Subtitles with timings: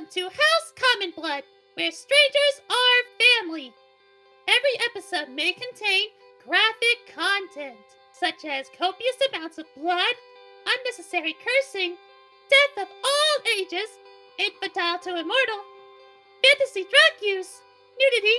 [0.00, 1.42] Welcome to House Common Blood,
[1.74, 3.70] where strangers are family.
[4.48, 6.08] Every episode may contain
[6.42, 10.14] graphic content, such as copious amounts of blood,
[10.64, 11.96] unnecessary cursing,
[12.48, 13.98] death of all ages,
[14.38, 15.60] infantile to immortal,
[16.42, 17.60] fantasy drug use,
[18.00, 18.38] nudity,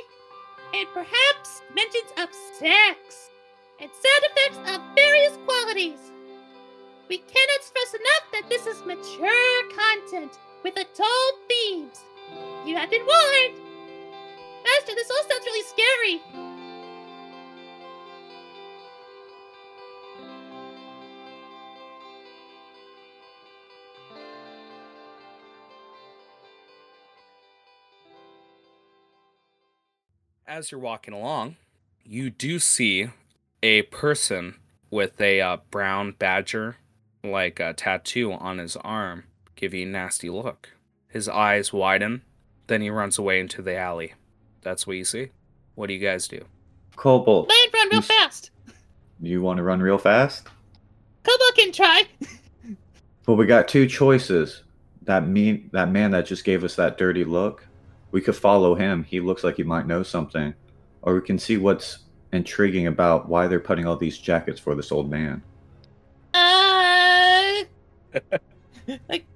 [0.74, 3.30] and perhaps mentions of sex,
[3.80, 6.10] and sound effects of various qualities.
[7.08, 12.04] We cannot stress enough that this is mature content with adult themes.
[12.66, 13.60] You have been warned!
[14.64, 16.22] Master, this all sounds really scary.
[30.46, 31.56] As you're walking along,
[32.04, 33.08] you do see
[33.64, 34.56] a person
[34.92, 36.76] with a uh, brown badger
[37.24, 39.24] like a tattoo on his arm
[39.56, 40.70] give you a nasty look.
[41.08, 42.22] His eyes widen,
[42.68, 44.14] then he runs away into the alley.
[44.62, 45.30] That's what you see.
[45.76, 46.46] What do you guys do?
[46.96, 48.52] Cobalt, Land run real You s- fast.
[49.22, 50.48] you want to run real fast?
[51.24, 52.04] Cobalt can try.
[53.26, 54.64] But we got two choices.
[55.04, 57.66] That mean that man that just gave us that dirty look.
[58.12, 59.04] We could follow him.
[59.04, 60.54] He looks like he might know something.
[61.02, 62.00] Or we can see what's
[62.34, 65.42] intriguing about why they're putting all these jackets for this old man.
[66.34, 67.64] Uh,
[69.10, 69.31] like man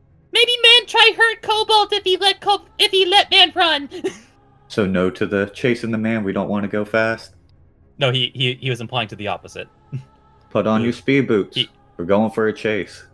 [0.96, 3.90] try hurt Cobalt if he let Cob- if he let man run.
[4.68, 6.24] So no to the chasing the man.
[6.24, 7.36] We don't want to go fast.
[8.00, 9.70] No, he, he he was implying to the opposite.
[10.50, 11.56] Put on your speed boots.
[11.56, 13.06] He- We're going for a chase.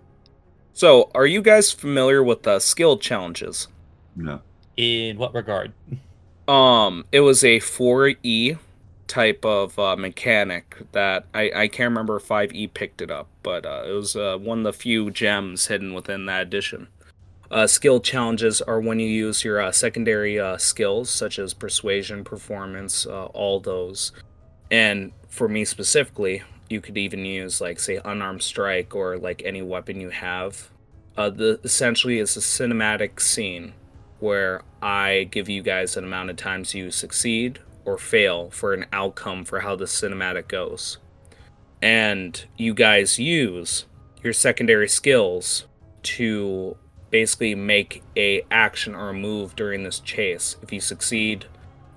[0.73, 3.67] So, are you guys familiar with the skill challenges?
[4.15, 4.39] No.
[4.77, 5.73] In what regard?
[6.47, 8.57] Um, it was a 4E
[9.07, 13.65] type of uh, mechanic that I, I can't remember if 5E picked it up, but
[13.65, 16.87] uh, it was uh, one of the few gems hidden within that edition.
[17.51, 22.23] Uh, skill challenges are when you use your uh, secondary uh, skills, such as persuasion,
[22.23, 24.13] performance, uh, all those.
[24.71, 29.61] And for me specifically, you could even use, like, say, unarmed strike or like any
[29.61, 30.69] weapon you have.
[31.17, 33.73] Uh, the essentially, it's a cinematic scene
[34.19, 38.85] where I give you guys an amount of times you succeed or fail for an
[38.93, 40.99] outcome for how the cinematic goes.
[41.81, 43.87] And you guys use
[44.23, 45.65] your secondary skills
[46.03, 46.77] to
[47.11, 50.55] basically make a action or a move during this chase.
[50.61, 51.45] If you succeed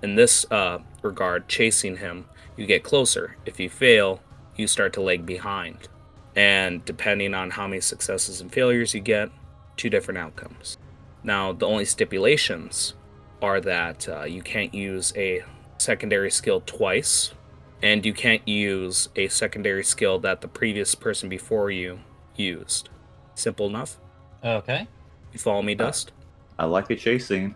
[0.03, 3.37] in this uh, regard, chasing him, you get closer.
[3.45, 4.21] If you fail,
[4.55, 5.87] you start to lag behind.
[6.35, 9.29] And depending on how many successes and failures you get,
[9.77, 10.77] two different outcomes.
[11.23, 12.93] Now, the only stipulations
[13.41, 15.43] are that uh, you can't use a
[15.77, 17.33] secondary skill twice,
[17.81, 21.99] and you can't use a secondary skill that the previous person before you
[22.35, 22.89] used.
[23.33, 23.97] Simple enough?
[24.43, 24.87] Okay.
[25.35, 26.13] You follow me, Dust?
[26.57, 27.55] I like the chase scene.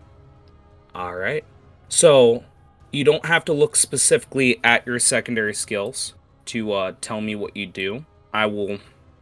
[0.94, 1.42] All right.
[1.88, 2.44] So,
[2.92, 6.12] you don't have to look specifically at your secondary skills
[6.44, 8.04] to uh, tell me what you do.
[8.34, 8.80] I will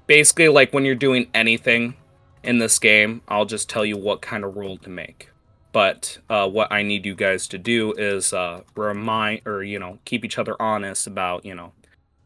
[0.09, 1.95] basically, like when you're doing anything
[2.43, 5.31] in this game, I'll just tell you what kind of roll to make.
[5.71, 10.01] But uh, what I need you guys to do is uh, remind or, you know,
[10.05, 11.75] keep each other honest about, you know,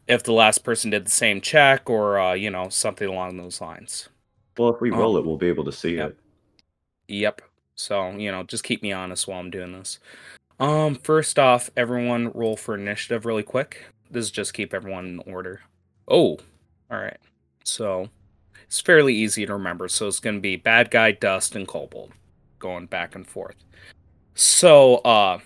[0.08, 3.60] if the last person did the same check or, uh, you know, something along those
[3.60, 4.08] lines.
[4.56, 4.96] Well, if we Oh.
[4.96, 6.08] roll it, we'll be able to see Yep.
[6.10, 6.16] it.
[7.08, 7.42] Yep.
[7.74, 9.98] So, you know, just keep me honest while I'm doing this.
[10.60, 13.84] Um, first off, everyone roll for initiative really quick.
[14.10, 15.62] This is just keep everyone in order.
[16.06, 16.38] Oh,
[16.90, 17.18] all right.
[17.64, 18.08] So,
[18.64, 19.88] it's fairly easy to remember.
[19.88, 22.12] So, it's going to be bad guy, dust, and kobold
[22.58, 23.56] going back and forth.
[24.34, 25.40] So, uh,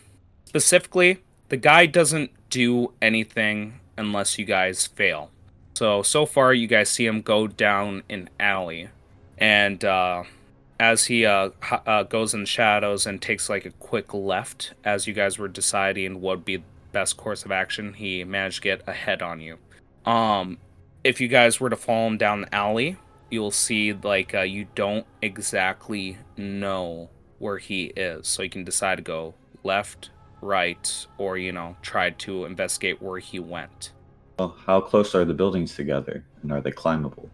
[0.44, 1.18] specifically,
[1.48, 5.30] the guy doesn't do anything unless you guys fail.
[5.74, 8.88] So, so far, you guys see him go down an alley.
[9.38, 10.24] And, uh,
[10.78, 11.50] as he uh,
[11.86, 15.48] uh, goes in the shadows and takes like a quick left as you guys were
[15.48, 19.40] deciding what would be the best course of action, he managed to get ahead on
[19.40, 19.58] you.
[20.04, 20.58] Um,
[21.02, 22.96] if you guys were to follow him down the alley,
[23.30, 28.96] you'll see like uh, you don't exactly know where he is, so you can decide
[28.96, 33.92] to go left, right, or you know try to investigate where he went.
[34.38, 37.30] Well, how close are the buildings together, and are they climbable?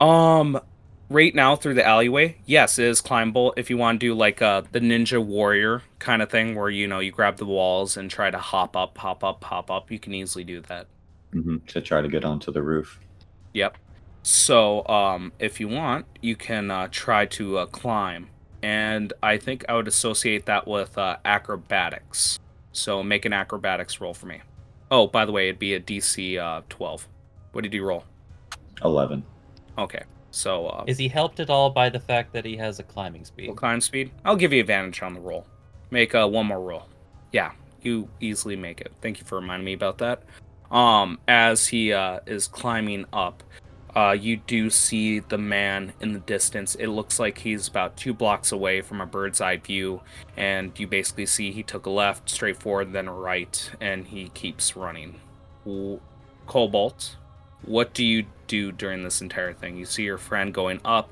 [0.00, 0.60] Um,
[1.12, 3.54] right now through the alleyway, yes, it is climbable.
[3.56, 6.86] If you want to do like uh the Ninja Warrior kind of thing, where you
[6.86, 9.98] know you grab the walls and try to hop up, hop up, hop up, you
[9.98, 10.86] can easily do that.
[11.32, 13.00] hmm To try to get onto the roof.
[13.54, 13.76] Yep.
[14.24, 18.30] So, um, if you want, you can uh, try to uh, climb,
[18.62, 22.38] and I think I would associate that with uh, acrobatics.
[22.72, 24.42] So make an acrobatics roll for me.
[24.90, 27.08] Oh, by the way, it'd be a DC uh, 12.
[27.52, 28.04] What did you roll?
[28.84, 29.24] Eleven.
[29.78, 30.02] Okay.
[30.32, 33.24] So, uh, Is he helped at all by the fact that he has a climbing
[33.24, 33.46] speed?
[33.46, 34.10] Full climb speed.
[34.24, 35.46] I'll give you advantage on the roll.
[35.90, 36.88] Make uh, one more roll.
[37.32, 37.52] Yeah,
[37.82, 38.92] you easily make it.
[39.02, 40.22] Thank you for reminding me about that.
[40.70, 43.42] Um, as he uh, is climbing up,
[43.94, 46.74] uh, you do see the man in the distance.
[46.76, 50.00] It looks like he's about two blocks away from a bird's eye view,
[50.38, 54.30] and you basically see he took a left, straight forward, then a right, and he
[54.30, 55.20] keeps running.
[56.46, 57.16] Cobalt,
[57.64, 59.76] what do you do during this entire thing?
[59.76, 61.10] You see your friend going up,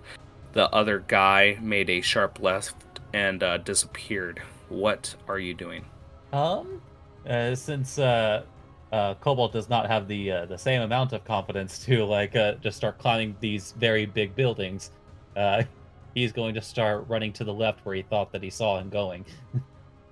[0.52, 2.76] the other guy made a sharp left
[3.12, 4.43] and uh, disappeared.
[4.69, 5.85] What are you doing?
[6.32, 6.81] Um,
[7.29, 8.44] uh, since uh,
[8.93, 12.55] uh, Cobalt does not have the uh, the same amount of confidence to like uh,
[12.55, 14.91] just start climbing these very big buildings,
[15.37, 15.62] uh,
[16.14, 18.88] he's going to start running to the left where he thought that he saw him
[18.88, 19.25] going.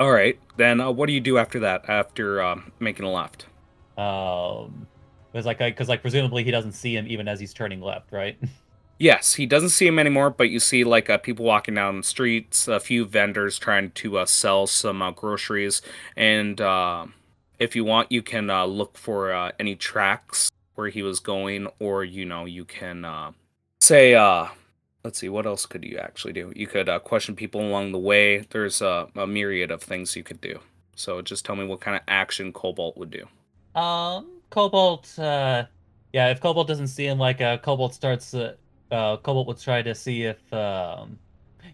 [0.00, 1.88] All right, then uh, what do you do after that?
[1.88, 3.46] After um, making a left?
[3.96, 4.87] Um,
[5.33, 8.39] because like because like presumably he doesn't see him even as he's turning left, right?
[9.01, 12.03] Yes, he doesn't see him anymore, but you see like uh, people walking down the
[12.03, 15.83] streets, a few vendors trying to uh, sell some uh, groceries,
[16.17, 17.07] and uh,
[17.59, 21.69] if you want, you can uh, look for uh, any tracks where he was going,
[21.79, 23.33] or you know, you can uh,
[23.81, 24.47] say, uh,
[25.03, 26.53] let's see, what else could you actually do?
[26.55, 28.47] You could uh, question people along the way.
[28.51, 30.61] There's uh, a myriad of things you could do.
[30.95, 33.27] So just tell me what kind of action Cobalt would do.
[33.81, 35.19] Um, Cobalt.
[35.19, 35.65] Uh,
[36.12, 38.35] yeah, if Cobalt doesn't see him, like uh, Cobalt starts.
[38.35, 38.55] Uh,
[38.91, 41.19] uh, Cobalt would try to see if um,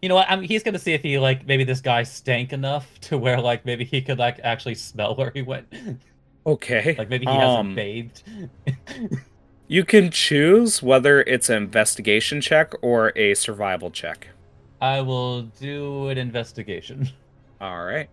[0.02, 0.28] you know what?
[0.28, 3.40] I mean, he's gonna see if he like maybe this guy stank enough to where
[3.40, 5.72] like maybe he could like actually smell where he went.
[6.46, 6.94] Okay.
[6.98, 8.22] like maybe he um, hasn't bathed.
[9.66, 14.28] You can choose whether it's an investigation check or a survival check.
[14.80, 17.08] I will do an investigation.
[17.60, 18.10] All right.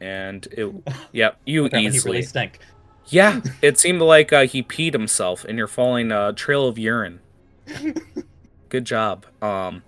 [0.00, 0.74] And it,
[1.12, 2.12] yep, you Apparently he easily.
[2.16, 2.58] really stank.
[3.08, 7.20] Yeah, it seemed like uh, he peed himself, and you're following a trail of urine.
[8.68, 9.26] Good job.
[9.42, 9.82] Um,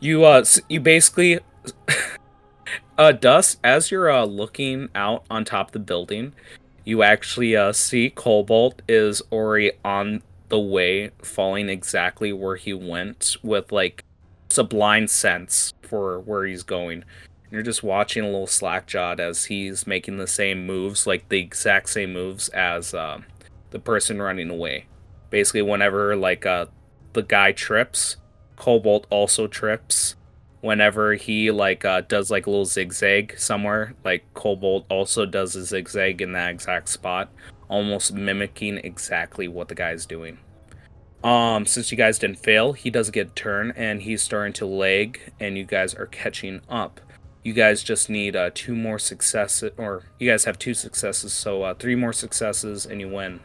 [0.00, 1.40] you uh, you basically,
[2.98, 6.34] uh, Dust, as you're uh looking out on top of the building,
[6.84, 13.36] you actually uh see Cobalt is already on the way, falling exactly where he went
[13.42, 14.04] with like
[14.48, 17.04] sublime sense for where he's going.
[17.50, 21.88] You're just watching a little slackjawed as he's making the same moves, like the exact
[21.88, 23.20] same moves as uh,
[23.70, 24.86] the person running away.
[25.30, 26.66] Basically, whenever like uh,
[27.12, 28.16] the guy trips,
[28.56, 30.16] Cobalt also trips.
[30.60, 35.64] Whenever he like uh, does like a little zigzag somewhere, like Cobalt also does a
[35.64, 37.30] zigzag in that exact spot,
[37.68, 40.38] almost mimicking exactly what the guy's doing.
[41.22, 44.66] Um, since you guys didn't fail, he does get a turn and he's starting to
[44.66, 47.00] lag, and you guys are catching up.
[47.46, 51.62] You guys just need uh, two more successes, or you guys have two successes, so
[51.62, 53.38] uh, three more successes and you win.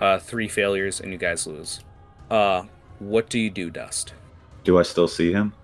[0.00, 1.80] Uh, three failures and you guys lose.
[2.30, 2.66] Uh,
[3.00, 4.14] what do you do, Dust?
[4.62, 5.54] Do I still see him?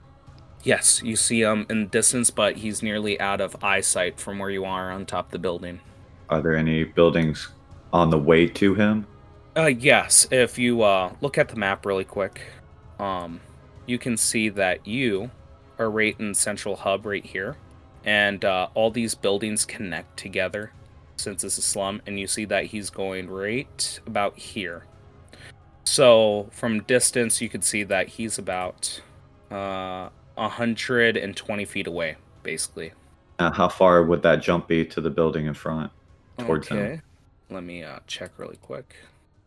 [0.65, 4.51] Yes, you see him in the distance, but he's nearly out of eyesight from where
[4.51, 5.79] you are on top of the building.
[6.29, 7.51] Are there any buildings
[7.93, 9.07] on the way to him?
[9.57, 10.27] Uh, yes.
[10.33, 12.41] If you uh look at the map really quick,
[12.99, 13.41] um,
[13.87, 15.31] you can see that you
[15.79, 17.57] are right in Central Hub right here,
[18.05, 20.73] and uh, all these buildings connect together
[21.17, 24.85] since it's a slum, and you see that he's going right about here.
[25.85, 29.01] So from distance, you could see that he's about
[29.51, 32.93] uh 120 feet away, basically.
[33.39, 35.93] Uh, how far would that jump be to the building in front?
[36.39, 37.03] Towards him.
[37.51, 38.97] Let me uh check really quick.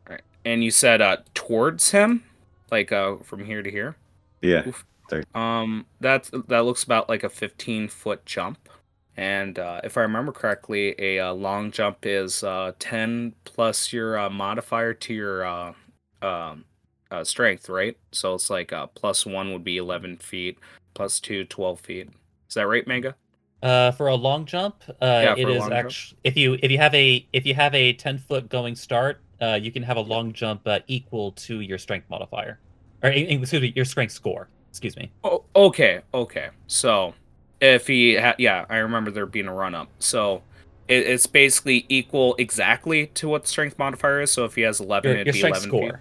[0.08, 0.22] All right.
[0.46, 2.24] And you said uh towards him,
[2.72, 3.98] like uh from here to here.
[4.42, 4.68] Yeah.
[4.68, 4.86] Oof.
[5.36, 8.70] Um, that's that looks about like a 15 foot jump,
[9.16, 14.18] and uh, if I remember correctly, a uh, long jump is uh 10 plus your
[14.18, 15.74] uh, modifier to your uh,
[16.22, 16.66] um
[17.12, 17.98] uh, strength, right?
[18.12, 20.58] So it's like uh, plus one would be 11 feet,
[20.94, 22.10] plus two 12 feet.
[22.50, 23.16] Is that right, Mega?
[23.64, 25.86] Uh, for a long jump, uh, Yeah, it for a is long jump.
[25.86, 29.22] actually if you if you have a if you have a ten foot going start,
[29.42, 32.60] uh, you can have a long jump uh, equal to your strength modifier,
[33.04, 34.50] or excuse me, your strength score.
[34.78, 35.12] Excuse me.
[35.24, 36.50] Oh, okay, okay.
[36.68, 37.16] So
[37.60, 39.90] if he, ha- yeah, I remember there being a run up.
[39.98, 40.44] So
[40.88, 44.30] it, it's basically equal exactly to what the strength modifier is.
[44.32, 45.82] So if he has 11, Your, it'd your be 11 score.
[45.82, 45.94] feet.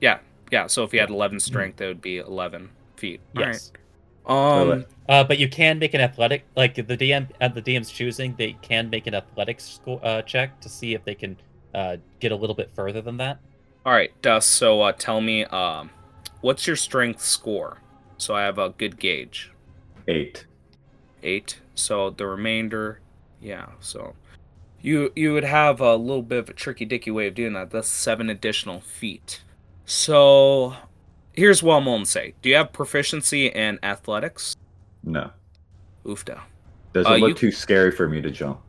[0.00, 0.18] Yeah,
[0.50, 0.66] yeah.
[0.66, 3.20] so if he had 11 strength, it would be 11 feet.
[3.36, 3.70] Yes.
[4.24, 4.72] All right.
[4.78, 8.34] Um, Uh, but you can make an athletic, like the DM at the DM's choosing,
[8.38, 11.36] they can make an athletics score uh, check to see if they can
[11.74, 13.38] uh, get a little bit further than that.
[13.84, 14.48] all right, Dust.
[14.52, 15.90] So uh, tell me, um,
[16.40, 17.78] what's your strength score?
[18.22, 19.50] So I have a good gauge.
[20.06, 20.46] Eight.
[21.24, 21.58] eight.
[21.74, 23.00] So the remainder,
[23.40, 23.66] yeah.
[23.80, 24.14] So
[24.80, 27.70] you you would have a little bit of a tricky dicky way of doing that.
[27.72, 29.42] That's seven additional feet.
[29.84, 30.74] So
[31.34, 32.34] Here's what I'm going to say.
[32.42, 34.54] Do you have proficiency in athletics?
[35.02, 35.30] No.
[36.04, 36.42] Oofda.
[36.92, 38.60] Does Uh, it look you- too scary for me to jump?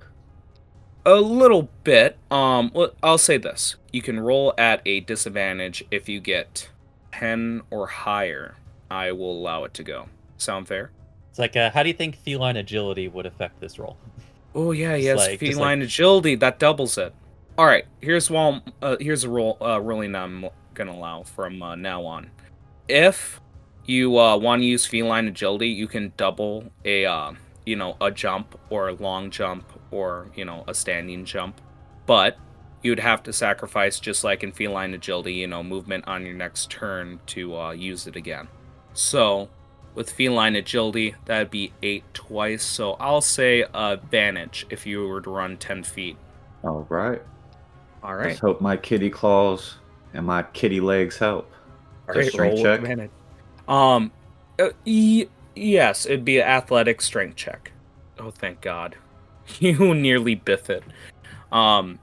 [1.05, 2.17] A little bit.
[2.31, 6.69] Um, well, I'll say this: you can roll at a disadvantage if you get
[7.11, 8.55] ten or higher.
[8.93, 10.07] I will allow it to go.
[10.37, 10.91] Sound fair?
[11.31, 13.97] It's like, uh, how do you think feline agility would affect this roll?
[14.53, 17.13] Oh yeah, yes, like- feline agility that doubles it.
[17.57, 18.61] All right, here's one.
[18.81, 19.57] Uh, here's a roll.
[19.59, 20.45] Uh, ruling I'm
[20.75, 22.29] gonna allow from uh, now on.
[22.87, 23.41] If
[23.85, 27.33] you uh, want to use feline agility, you can double a uh,
[27.65, 31.61] you know a jump or a long jump or you know a standing jump,
[32.05, 32.37] but
[32.83, 36.69] you'd have to sacrifice just like in feline agility, you know, movement on your next
[36.69, 38.47] turn to uh, use it again.
[38.93, 39.49] So
[39.95, 42.63] with feline agility, that'd be eight twice.
[42.63, 46.17] So I'll say advantage if you were to run ten feet.
[46.63, 47.21] All right.
[48.03, 49.77] All Let's hope my kitty claws
[50.13, 51.51] and my kitty legs help.
[52.09, 52.79] All right, strength roll check?
[52.81, 53.11] advantage.
[53.67, 54.11] Um,
[54.59, 57.71] uh, y- yes, it'd be an athletic strength check.
[58.19, 58.95] Oh, thank God.
[59.59, 60.83] You nearly biff it.
[61.51, 61.99] Um,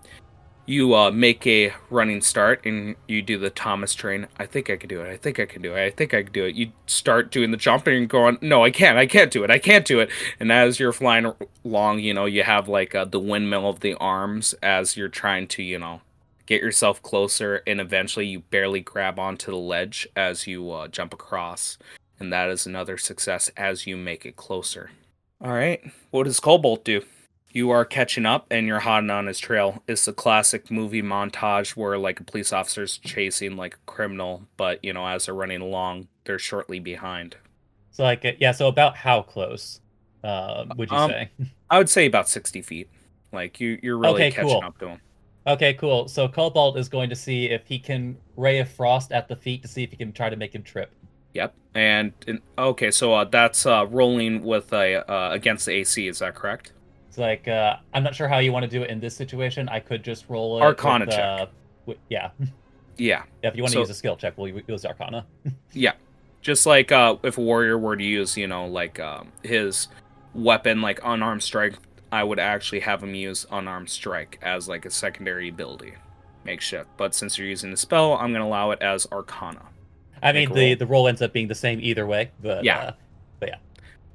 [0.70, 4.28] you uh, make a running start and you do the Thomas train.
[4.38, 5.10] I think I can do it.
[5.10, 5.84] I think I can do it.
[5.84, 6.54] I think I can do it.
[6.54, 8.96] You start doing the jumping and going, no, I can't.
[8.96, 9.50] I can't do it.
[9.50, 10.10] I can't do it.
[10.38, 11.32] And as you're flying
[11.64, 15.48] along, you know, you have like uh, the windmill of the arms as you're trying
[15.48, 16.02] to, you know,
[16.46, 21.12] get yourself closer, and eventually you barely grab onto the ledge as you uh, jump
[21.12, 21.78] across.
[22.20, 24.90] And that is another success as you make it closer.
[25.40, 25.82] All right.
[26.10, 27.02] What does Cobalt do?
[27.52, 29.82] You are catching up and you're hot on his trail.
[29.86, 34.82] It's the classic movie montage where like a police officer's chasing like a criminal, but
[34.84, 37.36] you know, as they're running along, they're shortly behind.
[37.90, 38.52] So like, uh, yeah.
[38.52, 39.80] So about how close
[40.24, 41.30] um, would you Um, say?
[41.70, 42.90] I would say about sixty feet.
[43.32, 44.62] Like you you're really Okay, catching cool.
[44.62, 45.00] up to him.
[45.46, 46.08] Okay, cool.
[46.08, 49.62] So Cobalt is going to see if he can ray of frost at the feet
[49.62, 50.94] to see if he can try to make him trip.
[51.34, 51.54] Yep.
[51.74, 56.08] And, and okay, so uh, that's uh, rolling with a uh, against the AC.
[56.08, 56.72] Is that correct?
[57.20, 59.68] Like uh, I'm not sure how you want to do it in this situation.
[59.68, 60.62] I could just roll it.
[60.62, 61.48] Arcana with, check.
[61.88, 62.30] uh, yeah.
[62.96, 63.22] Yeah.
[63.42, 65.26] if you want to So- use a skill check, we'll use Arcana.
[65.72, 65.92] Yeah.
[66.42, 69.88] Just like uh, if a warrior were to use, you know, like um, his
[70.34, 71.74] weapon, like unarmed strike,
[72.10, 75.92] I would actually have him use unarmed strike as like a secondary ability.
[76.44, 76.88] Makeshift.
[76.96, 79.66] But since you're using the spell, I'm going to allow it as Arcana.
[80.22, 80.76] I mean, the roll.
[80.76, 82.30] the roll ends up being the same either way.
[82.42, 82.78] But Yeah.
[82.78, 82.92] uh,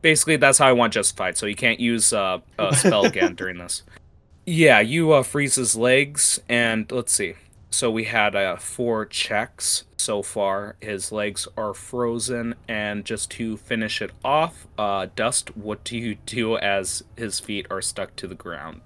[0.06, 1.36] Basically, that's how I want justified.
[1.36, 3.82] So you can't use uh, a spell again during this.
[4.46, 7.34] Yeah, you uh, freeze his legs, and let's see.
[7.72, 10.76] So we had uh, four checks so far.
[10.80, 16.18] His legs are frozen, and just to finish it off, uh, Dust, what do you
[16.28, 18.82] do as his feet are stuck to the ground?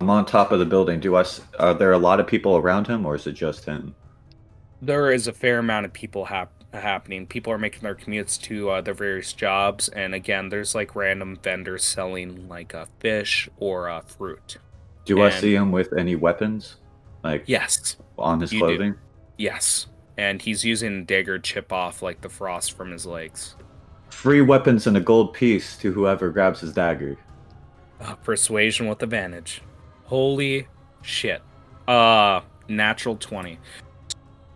[0.00, 1.00] I'm on top of the building.
[1.00, 1.22] Do I?
[1.22, 3.96] s- Are there a lot of people around him, or is it just him?
[4.80, 7.26] There is a fair amount of people hap- happening.
[7.26, 11.38] People are making their commutes to uh, their various jobs, and again, there's like random
[11.42, 14.58] vendors selling like uh, fish or uh, fruit.
[15.04, 16.76] Do I see him with any weapons,
[17.24, 18.64] like Yes, on his you do.
[18.66, 18.94] clothing?
[19.38, 19.86] yes,
[20.18, 23.56] and he's using a dagger chip off like the frost from his legs.
[24.10, 27.16] Free weapons and a gold piece to whoever grabs his dagger.
[28.00, 29.62] Uh, persuasion with advantage.
[30.04, 30.68] Holy
[31.02, 31.42] shit!
[31.88, 33.58] Uh, natural twenty.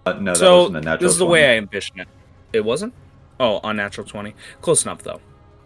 [0.07, 0.99] Uh, no, that so wasn't a natural.
[1.09, 1.33] this is the 20.
[1.33, 2.09] way I envision it.
[2.53, 2.95] It wasn't.
[3.41, 4.35] Oh, unnatural twenty.
[4.61, 5.21] Close enough though.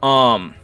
[0.06, 0.54] Um,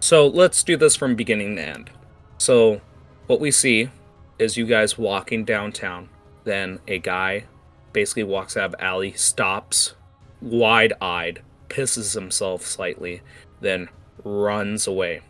[0.00, 1.90] so let's do this from beginning to end.
[2.38, 2.80] So,
[3.26, 3.90] what we see
[4.38, 6.08] is you guys walking downtown.
[6.44, 7.44] Then a guy
[7.92, 9.94] basically walks out of alley, stops,
[10.42, 13.22] wide-eyed, pisses himself slightly,
[13.60, 13.88] then
[14.24, 15.20] runs away.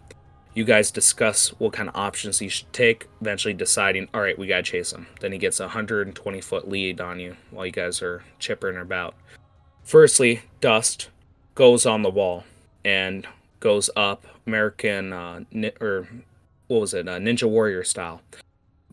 [0.55, 4.47] You guys discuss what kind of options he should take, eventually deciding, all right, we
[4.47, 5.09] gotta chase him.
[5.19, 9.17] Then he gets a 120 foot lead on you while you guys are chippering about.
[9.83, 11.09] Firstly, Dust
[11.57, 12.45] goes on the wall
[12.85, 13.27] and
[13.59, 16.07] goes up American, uh, ni- or
[16.69, 18.23] what was it, uh, Ninja Warrior style.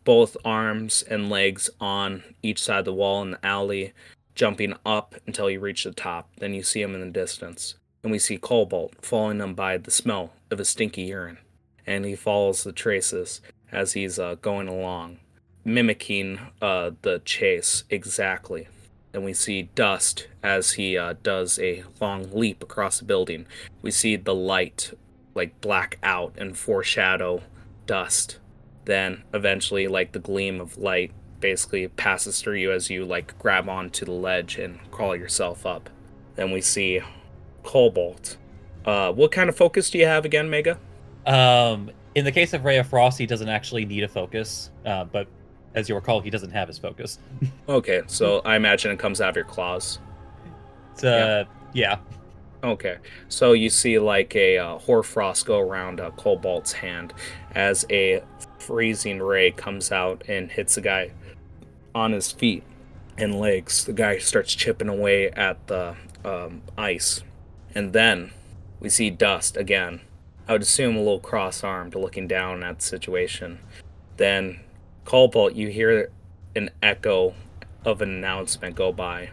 [0.04, 3.94] Both arms and legs on each side of the wall in the alley,
[4.34, 6.28] jumping up until you reach the top.
[6.40, 7.76] Then you see him in the distance.
[8.02, 11.38] And we see Cobalt following him by the smell of a stinky urine
[11.92, 15.18] and he follows the traces as he's uh, going along,
[15.66, 18.68] mimicking uh, the chase exactly.
[19.14, 23.46] And we see Dust as he uh, does a long leap across the building.
[23.82, 24.94] We see the light
[25.36, 27.44] like black out and foreshadow
[27.86, 28.40] Dust.
[28.86, 33.68] Then eventually, like the gleam of light basically passes through you as you like grab
[33.68, 35.90] onto the ledge and crawl yourself up.
[36.36, 37.02] Then we see
[37.64, 38.38] Cobalt.
[38.86, 40.80] Uh, what kind of focus do you have again, Mega?
[41.26, 45.06] Um, in the case of Ray of Frost, he doesn't actually need a focus, uh,
[45.06, 45.28] but
[45.74, 47.20] as you recall, he doesn't have his focus.
[47.70, 50.00] Okay, so I imagine it comes out of your claws.
[51.04, 52.00] uh, yeah.
[52.64, 52.98] Okay,
[53.30, 57.14] so you see like a uh, hoarfrost go around uh, Cobalt's hand
[57.56, 58.22] as a
[58.60, 61.12] freezing ray comes out and hits the guy
[61.96, 62.64] on his feet
[63.18, 63.86] and legs.
[63.86, 67.24] The guy starts chipping away at the um, ice,
[67.74, 68.32] and then
[68.80, 70.02] we see Dust again.
[70.48, 73.60] I would assume a little cross-armed, looking down at the situation.
[74.18, 74.60] Then
[75.06, 76.12] Cobalt, you hear
[76.56, 77.34] an echo
[77.86, 79.30] of an announcement go by.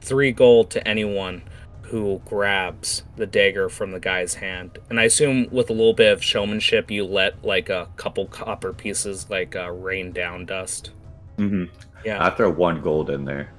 [0.00, 1.42] Three gold to anyone
[1.82, 4.78] who grabs the dagger from the guy's hand.
[4.88, 8.72] And I assume with a little bit of showmanship, you let like a couple copper
[8.72, 10.90] pieces like uh, rain down dust.
[11.36, 11.64] hmm
[12.04, 12.24] Yeah.
[12.24, 13.52] I throw one gold in there.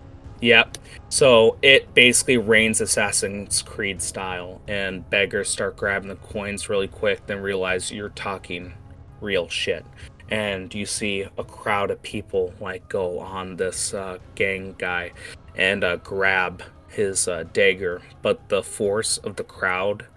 [0.44, 0.78] Yep.
[1.08, 7.26] So it basically rains Assassin's Creed style, and beggars start grabbing the coins really quick,
[7.28, 8.74] then realize you're talking
[9.22, 9.86] real shit.
[10.28, 15.14] And you see a crowd of people like go on this uh, gang guy
[15.56, 20.08] and uh, grab his uh, dagger, but the force of the crowd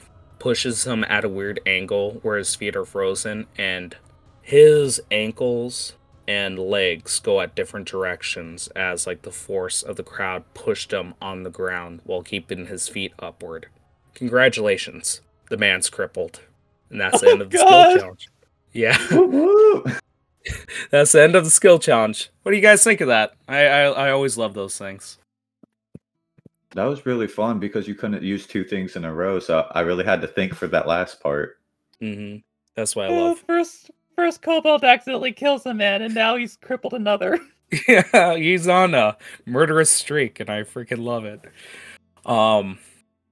[0.41, 3.97] pushes him at a weird angle where his feet are frozen, and
[4.43, 5.95] his ankles
[6.29, 11.15] and legs go at different directions as like the force of the crowd pushed him
[11.23, 13.69] on the ground while keeping his feet upward.
[14.15, 16.41] Congratulations, the man's crippled,
[16.91, 17.67] and that's the Oh, end of the God.
[17.67, 18.29] skill challenge.
[18.73, 19.89] Yeah, Whoop, whoop.
[20.91, 22.31] that's the end of the skill challenge.
[22.43, 23.35] What do you guys think of that?
[23.49, 25.19] I I, I always love those things.
[26.75, 29.81] That was really fun because you couldn't use two things in a row, so I
[29.81, 31.59] really had to think for that last part.
[32.01, 32.37] hmm
[32.75, 33.45] That's why I Oh, love.
[33.47, 37.39] first, first Cobalt accidentally kills a man, and now he's crippled another.
[37.89, 41.41] yeah, he's on a murderous streak, and I freaking love it.
[42.25, 42.79] Um,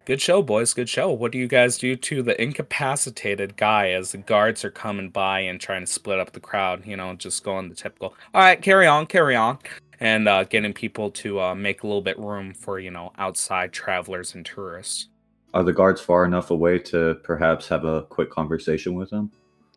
[0.05, 0.75] good show, boys.
[0.75, 1.11] Good show.
[1.11, 5.41] What do you guys do to the incapacitated guy as the guards are coming by
[5.41, 6.87] and trying to split up the crowd?
[6.87, 8.15] You know, just going the typical.
[8.35, 9.59] All right, carry on, carry on,
[10.01, 13.73] and uh, getting people to uh, make a little bit room for you know outside
[13.73, 15.09] travelers and tourists.
[15.55, 19.31] Are the guards far enough away to perhaps have a quick conversation with them?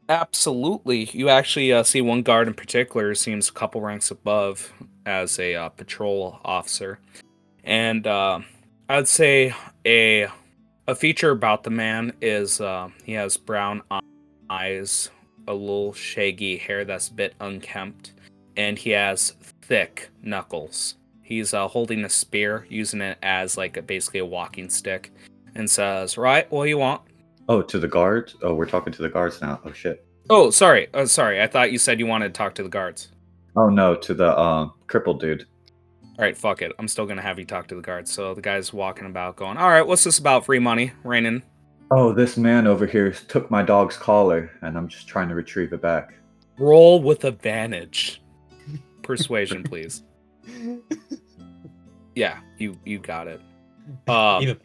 [0.09, 1.05] Absolutely.
[1.11, 4.71] You actually uh, see one guard in particular seems a couple ranks above
[5.05, 6.99] as a uh, patrol officer.
[7.63, 8.39] And uh,
[8.87, 9.53] I'd say
[9.85, 10.27] a
[10.87, 13.81] a feature about the man is uh, he has brown
[14.49, 15.09] eyes,
[15.45, 18.13] a little shaggy hair that's a bit unkempt,
[18.55, 20.95] and he has thick knuckles.
[21.21, 25.11] He's uh, holding a spear, using it as like a, basically a walking stick,
[25.55, 27.01] and says, "Right, what do you want?"
[27.49, 28.35] Oh, to the guards?
[28.41, 29.59] Oh, we're talking to the guards now.
[29.63, 30.05] Oh shit.
[30.29, 30.87] Oh, sorry.
[30.93, 31.41] Uh, sorry.
[31.41, 33.09] I thought you said you wanted to talk to the guards.
[33.55, 35.45] Oh no, to the um crippled dude.
[36.19, 36.71] All right, fuck it.
[36.79, 38.11] I'm still gonna have you talk to the guards.
[38.11, 40.45] So the guy's walking about, going, "All right, what's this about?
[40.45, 41.43] Free money, raining."
[41.91, 45.71] Oh, this man over here took my dog's collar, and I'm just trying to retrieve
[45.73, 46.15] it back.
[46.59, 48.21] Roll with advantage.
[49.03, 50.03] Persuasion, please.
[52.15, 53.39] Yeah, you you got it.
[54.09, 54.59] Even-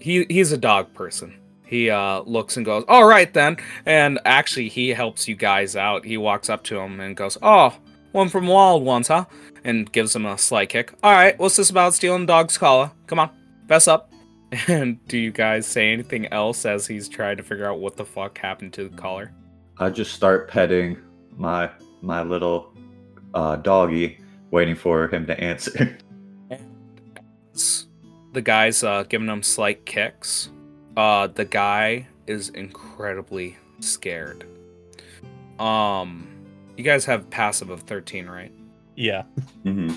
[0.00, 1.38] he he's a dog person.
[1.66, 6.04] He uh looks and goes, "All right then." And actually, he helps you guys out.
[6.04, 7.74] He walks up to him and goes, "Oh,
[8.12, 9.26] one from Wild Ones, huh?"
[9.64, 10.94] And gives him a slight kick.
[11.02, 12.92] All right, what's this about stealing dog's collar?
[13.08, 13.30] Come on,
[13.68, 14.12] fess up.
[14.68, 18.04] And do you guys say anything else as he's trying to figure out what the
[18.04, 19.32] fuck happened to the collar?
[19.78, 20.96] I just start petting
[21.36, 21.68] my
[22.00, 22.72] my little
[23.34, 24.20] uh, doggy,
[24.52, 25.98] waiting for him to answer.
[28.32, 30.50] The guy's uh, giving him slight kicks.
[30.96, 34.46] Uh, the guy is incredibly scared.
[35.58, 36.26] Um,
[36.76, 38.52] you guys have passive of 13, right?
[38.96, 39.24] yeah.
[39.64, 39.94] Mm-hmm.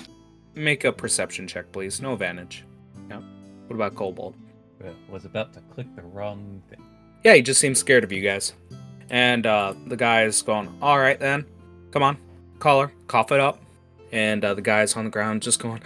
[0.54, 2.00] Make a perception check, please.
[2.00, 2.64] No advantage.
[3.08, 3.20] Yeah.
[3.66, 4.34] What about Kobold?
[5.08, 6.82] Was about to click the wrong thing.
[7.24, 8.52] Yeah, he just seems scared of you guys.
[9.10, 11.44] And uh, the guy is going, All right, then.
[11.92, 12.18] Come on.
[12.58, 12.92] Collar.
[13.06, 13.60] Cough it up.
[14.12, 15.82] And uh, the guy's on the ground just going,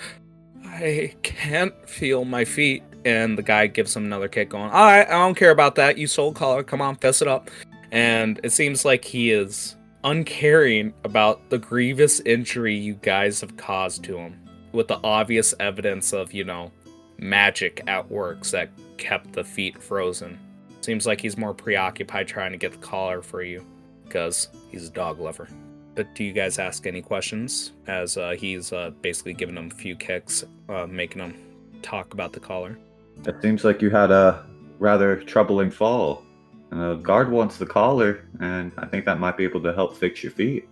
[0.65, 2.83] I can't feel my feet.
[3.05, 5.99] And the guy gives him another kick, going, All right, I don't care about that.
[5.99, 6.63] You sold collar.
[6.63, 7.51] Come on, fess it up.
[7.93, 14.05] And it seems like he is uncaring about the grievous injury you guys have caused
[14.05, 14.41] to him,
[14.73, 16.73] with the obvious evidence of, you know,
[17.19, 20.39] magic at works that kept the feet frozen.
[20.81, 23.65] Seems like he's more preoccupied trying to get the collar for you
[24.05, 25.49] because he's a dog lover.
[25.95, 29.75] But do you guys ask any questions as uh, he's uh, basically giving them a
[29.75, 31.35] few kicks, uh, making them
[31.83, 32.79] talk about the collar?
[33.27, 34.45] It seems like you had a
[34.79, 36.25] rather troubling fall.
[36.71, 39.97] And the guard wants the collar, and I think that might be able to help
[39.97, 40.69] fix your feet.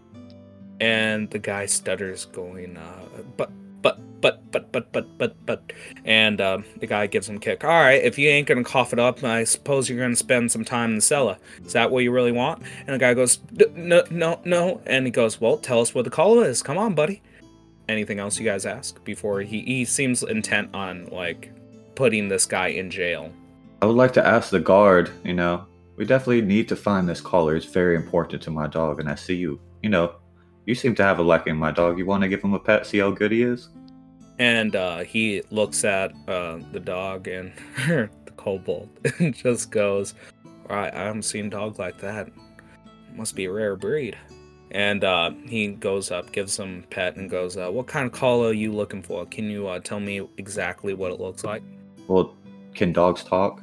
[0.81, 3.53] And the guy stutters, going, uh, "But,
[3.83, 5.73] but, but, but, but, but, but, but,"
[6.05, 7.63] and um, the guy gives him a kick.
[7.63, 10.65] All right, if you ain't gonna cough it up, I suppose you're gonna spend some
[10.65, 11.37] time in the cellar.
[11.65, 12.63] Is that what you really want?
[12.87, 13.39] And the guy goes,
[13.77, 16.63] "No, no, no," and he goes, "Well, tell us what the collar is.
[16.63, 17.23] Come on, buddy."
[17.89, 21.53] Anything else you guys ask before he he seems intent on like
[21.95, 23.33] putting this guy in jail.
[23.81, 27.21] I would like to ask the guard, you know, we definitely need to find this
[27.21, 27.57] collar.
[27.57, 29.61] It's very important to my dog, and I see you.
[29.83, 30.15] You know,
[30.67, 31.99] you seem to have a liking my dog.
[31.99, 33.69] You want to give him a pet, see how good he is?
[34.39, 37.53] And uh, he looks at uh, the dog and
[37.87, 40.15] the kobold and just goes,
[40.69, 42.31] I, I haven't seen a dog like that.
[43.15, 44.17] Must be a rare breed.
[44.71, 48.13] And uh, he goes up, gives him a pet, and goes, uh, What kind of
[48.13, 49.27] collar are you looking for?
[49.27, 51.63] Can you uh, tell me exactly what it looks like?
[52.09, 52.37] Well,
[52.75, 53.63] can dogs talk?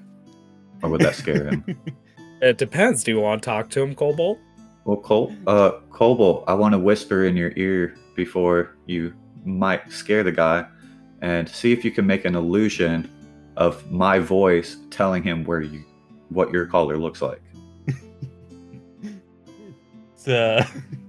[0.82, 1.66] Or would that scare him?
[2.42, 3.04] It depends.
[3.04, 4.40] Do you want to talk to him, Cobalt?
[4.86, 10.24] well, Col- uh, Cobalt, I want to whisper in your ear before you might scare
[10.24, 10.66] the guy
[11.22, 13.12] and see if you can make an illusion
[13.58, 15.84] of my voice telling him where you
[16.30, 17.42] what your collar looks like.
[20.16, 20.62] So,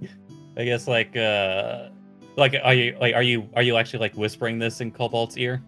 [0.56, 1.88] I guess like uh,
[2.36, 5.62] like are you like are you are you actually like whispering this in Cobalt's ear?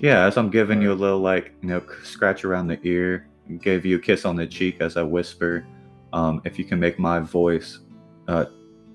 [0.00, 3.28] Yeah, as I'm giving you a little like you know scratch around the ear,
[3.60, 5.66] give you a kiss on the cheek as I whisper.
[6.12, 7.80] Um, if you can make my voice,
[8.26, 8.46] uh,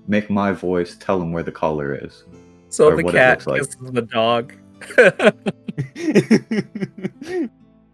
[0.08, 2.24] make my voice tell him where the collar is.
[2.68, 3.60] So the cat looks like.
[3.60, 4.54] kisses the dog.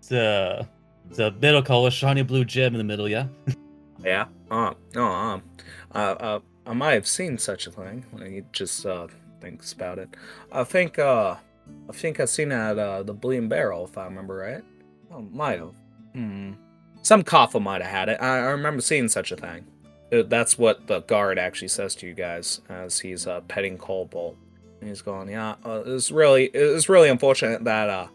[0.01, 0.69] it's a
[1.09, 3.27] it's a middle color, shiny blue gem in the middle, yeah.
[4.03, 4.27] yeah.
[4.51, 5.43] Uh, no, um,
[5.95, 8.05] uh, uh, I might have seen such a thing.
[8.11, 9.09] When he just uh,
[9.41, 10.09] thinks about it.
[10.51, 11.37] I think, uh,
[11.89, 14.63] I think I've seen it at uh, the Bleeding Barrel, if I remember right.
[15.13, 15.75] Oh, might have.
[16.15, 16.53] Hmm.
[17.03, 18.19] Some coffer might have had it.
[18.21, 19.67] I, I remember seeing such a thing.
[20.13, 24.37] Uh, That's what the guard actually says to you guys as he's uh, petting Cobalt.
[24.81, 28.07] And he's going, yeah, uh, it's really, it's really unfortunate that uh,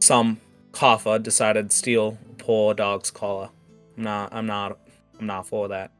[0.00, 0.40] some
[0.72, 3.50] coffer decided to steal poor dog's collar.
[3.96, 4.78] I'm not, I'm not,
[5.18, 5.92] I'm not for that.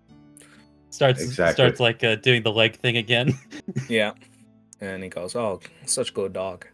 [0.90, 1.52] Starts Exactly.
[1.54, 3.38] starts like uh, doing the leg thing again.
[3.88, 4.12] Yeah.
[4.80, 6.66] And he goes, "Oh, such a good dog,"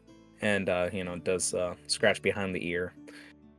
[0.42, 2.92] and uh, you know does uh, scratch behind the ear,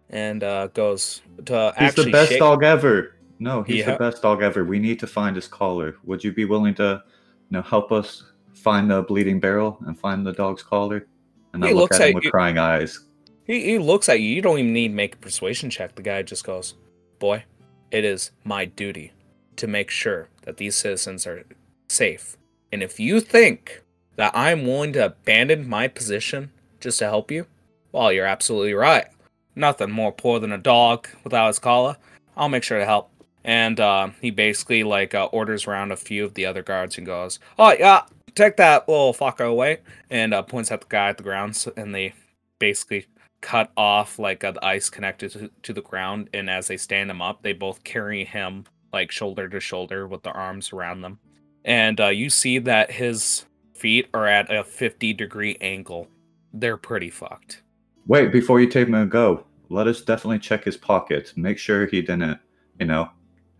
[0.09, 3.15] and uh, goes to He's the best shake- dog ever.
[3.39, 3.91] No, he's Yeah.
[3.91, 4.63] the best dog ever.
[4.65, 5.95] We need to find his collar.
[6.05, 7.03] Would you be willing to,
[7.49, 8.23] you know, help us
[8.55, 11.05] find the bleeding barrel and find the dog's collar?
[11.53, 12.99] And I He look looks at him with you- crying eyes.
[13.45, 14.27] He, he looks at you.
[14.29, 15.95] You don't even need to make a persuasion check.
[15.95, 16.73] The guy just goes,
[17.19, 17.43] "Boy,
[17.91, 19.13] it is my duty
[19.55, 21.43] to make sure that these citizens are
[21.89, 22.37] safe.
[22.71, 23.83] And if you think
[24.17, 27.45] that I'm willing to abandon my position just to help you,
[27.91, 29.07] well, you're absolutely right.
[29.55, 31.97] Nothing more poor than a dog without his collar.
[32.35, 33.11] I'll make sure to help."
[33.43, 37.07] And uh, he basically like uh, orders around a few of the other guards and
[37.07, 38.03] goes, "Oh yeah,
[38.35, 41.95] take that little fucker away," and uh, points at the guy at the ground, and
[41.95, 42.13] they
[42.59, 43.07] basically
[43.41, 47.09] cut off like uh, the ice connected to, to the ground and as they stand
[47.09, 51.19] him up they both carry him like shoulder to shoulder with their arms around them
[51.63, 56.07] and uh, you see that his feet are at a 50 degree angle
[56.53, 57.61] they're pretty fucked
[58.07, 61.35] Wait, before you take him and go, let us definitely check his pockets.
[61.35, 62.39] Make sure he didn't,
[62.79, 63.09] you know,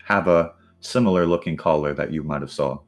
[0.05, 2.79] have a similar looking collar that you might have saw.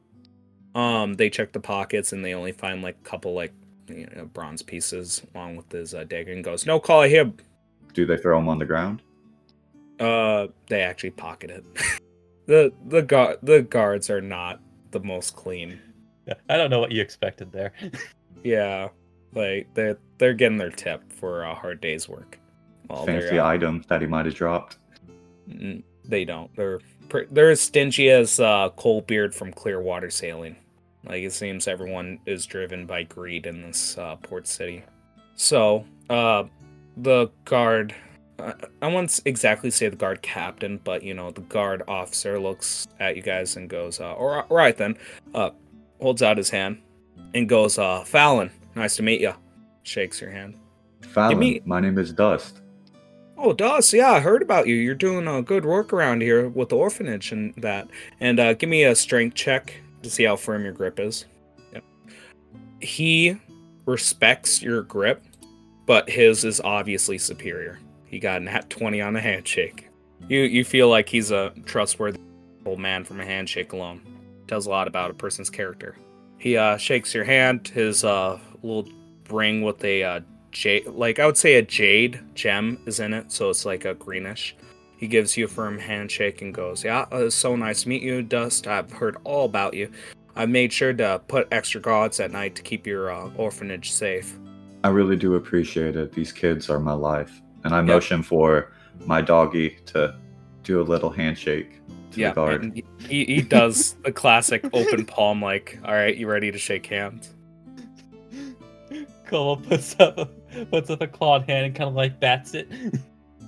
[0.74, 3.52] um they check the pockets and they only find like a couple like
[3.88, 7.30] you know, bronze pieces along with his uh, dagger and goes no collar here
[7.92, 9.02] Do they throw him on the ground?
[9.98, 11.64] uh they actually pocket it
[12.46, 14.60] the the guard the guards are not
[14.92, 15.78] the most clean
[16.48, 17.72] I don't know what you expected there.
[18.42, 18.88] Yeah,
[19.34, 22.38] like they're they're getting their tip for a hard day's work.
[22.88, 24.78] Well, Fancy uh, item that he might have dropped.
[26.04, 26.54] they don't.
[26.56, 26.80] They're
[27.30, 30.56] they're as stingy as uh, Coldbeard from Clearwater Sailing.
[31.04, 34.84] Like it seems everyone is driven by greed in this uh, port city.
[35.34, 36.44] So, uh,
[36.96, 37.94] the guard.
[38.38, 42.86] I I won't exactly say the guard captain, but you know the guard officer looks
[42.98, 44.96] at you guys and goes, uh, "All right, all right then."
[45.34, 45.50] Uh,
[46.00, 46.80] holds out his hand
[47.34, 49.32] and goes, uh, "Fallon, nice to meet you."
[49.82, 50.58] Shakes your hand.
[51.02, 52.60] Fallon, me- my name is Dust.
[53.42, 54.74] Oh, Dust, yeah, I heard about you.
[54.74, 57.88] You're doing uh, good work around here with the orphanage and that.
[58.20, 61.24] And uh, give me a strength check to see how firm your grip is.
[61.72, 61.84] Yep.
[62.80, 63.38] He
[63.86, 65.24] respects your grip,
[65.86, 67.78] but his is obviously superior.
[68.04, 69.88] He got a nat 20 on the handshake.
[70.28, 72.20] You you feel like he's a trustworthy
[72.66, 74.02] old man from a handshake alone.
[74.48, 75.96] Tells a lot about a person's character.
[76.36, 77.68] He uh, shakes your hand.
[77.68, 78.88] His uh, little
[79.24, 80.20] bring with a uh,
[80.52, 83.94] jade, like I would say a jade gem is in it, so it's like a
[83.94, 84.56] greenish.
[84.96, 88.02] He gives you a firm handshake and goes, "Yeah, uh, it's so nice to meet
[88.02, 88.66] you, Dust.
[88.66, 89.90] I've heard all about you.
[90.36, 94.38] I've made sure to put extra guards at night to keep your uh, orphanage safe."
[94.82, 96.12] I really do appreciate it.
[96.12, 97.40] These kids are my life.
[97.64, 98.72] And I motion for
[99.04, 100.16] my doggy to
[100.62, 101.80] do a little handshake
[102.12, 102.62] to yeah, the guard.
[102.62, 106.86] and he, he does the classic open palm, like, "All right, you ready to shake
[106.86, 107.34] hands?"
[109.30, 110.30] Cobalt puts up
[110.70, 112.68] puts up a clawed hand and kind of like bats it.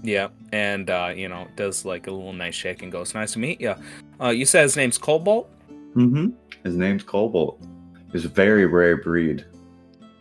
[0.05, 3.38] Yeah, and uh, you know does like a little nice shake and goes, "Nice to
[3.38, 3.77] meet you."
[4.21, 5.49] Uh, you said his name's Cobalt.
[5.95, 6.31] Mm-hmm.
[6.64, 7.62] His name's Cobalt.
[8.11, 9.45] He's a very rare breed.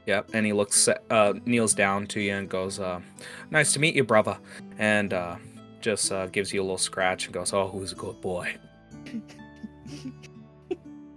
[0.06, 3.00] Yep, and he looks, uh, kneels down to you and goes, uh,
[3.50, 4.38] "Nice to meet you, brother,"
[4.78, 5.38] and uh,
[5.82, 8.56] just uh, gives you a little scratch and goes, "Oh, who's a good boy?"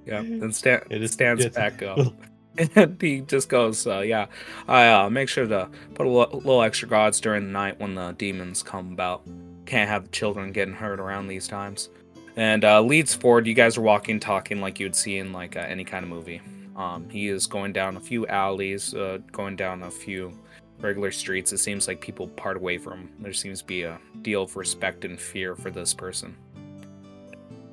[0.07, 2.15] yeah, then sta- It is- stands back up,
[2.59, 4.27] and he just goes, uh, "Yeah,
[4.69, 8.13] I uh, make sure to put a little extra guards during the night when the
[8.13, 9.23] demons come about.
[9.67, 11.89] Can't have children getting hurt around these times."
[12.37, 13.47] And uh, leads forward.
[13.47, 16.41] You guys are walking, talking like you'd see in like uh, any kind of movie.
[16.77, 20.33] Um, he is going down a few alleys, uh, going down a few
[20.81, 21.53] regular streets.
[21.53, 23.11] It seems like people part away from him.
[23.21, 26.37] There seems to be a deal of respect and fear for this person.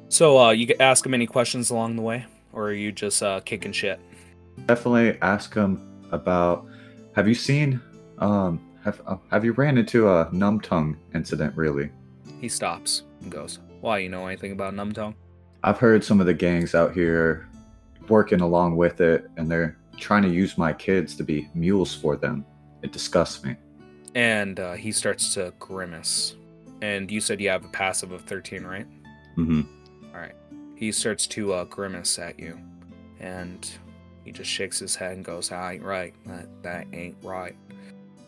[0.09, 3.71] So, uh, you ask him any questions along the way, or are you just kicking
[3.71, 3.99] shit?
[4.67, 5.79] Definitely ask him
[6.11, 6.65] about.
[7.15, 7.81] Have you seen?
[8.19, 11.55] Um, have uh, Have you ran into a numb tongue incident?
[11.55, 11.91] Really?
[12.39, 13.99] He stops and goes, "Why?
[13.99, 15.15] You know anything about Numtongue?"
[15.63, 17.47] I've heard some of the gangs out here
[18.07, 22.15] working along with it, and they're trying to use my kids to be mules for
[22.15, 22.45] them.
[22.81, 23.55] It disgusts me.
[24.15, 26.35] And uh, he starts to grimace.
[26.81, 28.87] And you said you have a passive of 13, right?
[29.37, 29.61] Mm hmm
[30.13, 30.33] All right.
[30.75, 32.59] He starts to uh, grimace at you,
[33.19, 33.69] and
[34.23, 36.13] he just shakes his head and goes, "I ain't right.
[36.25, 37.55] That that ain't right."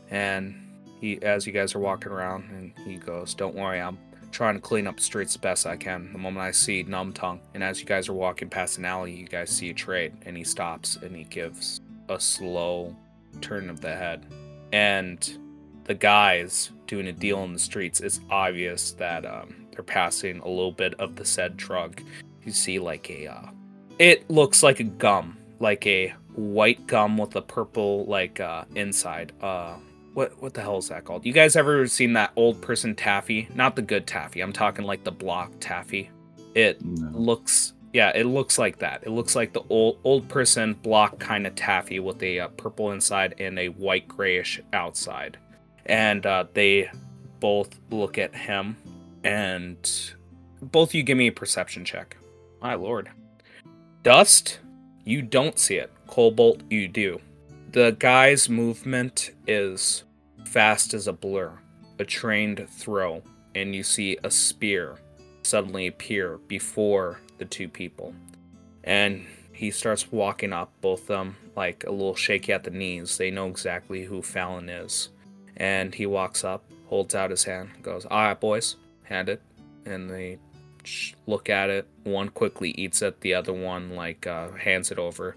[0.09, 0.55] And
[0.99, 3.97] he, as you guys are walking around, and he goes, "Don't worry, I'm
[4.31, 7.13] trying to clean up the streets the best I can." The moment I see Numb
[7.13, 10.13] Tongue, and as you guys are walking past an alley, you guys see a trade,
[10.25, 12.95] and he stops and he gives a slow
[13.41, 14.25] turn of the head,
[14.71, 15.37] and
[15.85, 17.99] the guys doing a deal in the streets.
[18.01, 22.01] It's obvious that um, they're passing a little bit of the said drug.
[22.43, 23.47] You see, like a, uh,
[23.99, 29.31] it looks like a gum, like a white gum with a purple like uh, inside.
[29.41, 29.75] Uh,
[30.13, 31.25] what what the hell is that called?
[31.25, 33.47] You guys ever seen that old person taffy?
[33.55, 34.41] Not the good taffy.
[34.41, 36.11] I'm talking like the block taffy.
[36.53, 37.09] It No.
[37.17, 41.45] looks yeah it looks like that it looks like the old old person block kind
[41.47, 45.37] of taffy with a uh, purple inside and a white grayish outside
[45.85, 46.89] and uh, they
[47.39, 48.75] both look at him
[49.23, 50.11] and
[50.59, 52.17] both you give me a perception check
[52.63, 53.09] my lord
[54.01, 54.59] dust
[55.03, 57.19] you don't see it cobalt you do
[57.71, 60.03] the guy's movement is
[60.45, 61.51] fast as a blur
[61.99, 63.21] a trained throw
[63.55, 64.97] and you see a spear
[65.43, 68.13] suddenly appear before the two people.
[68.83, 73.17] And he starts walking up, both of them like a little shaky at the knees.
[73.17, 75.09] They know exactly who Fallon is.
[75.57, 79.41] And he walks up, holds out his hand, goes, All right, boys, hand it.
[79.85, 80.39] And they
[81.27, 81.87] look at it.
[82.03, 85.35] One quickly eats it, the other one, like, uh, hands it over.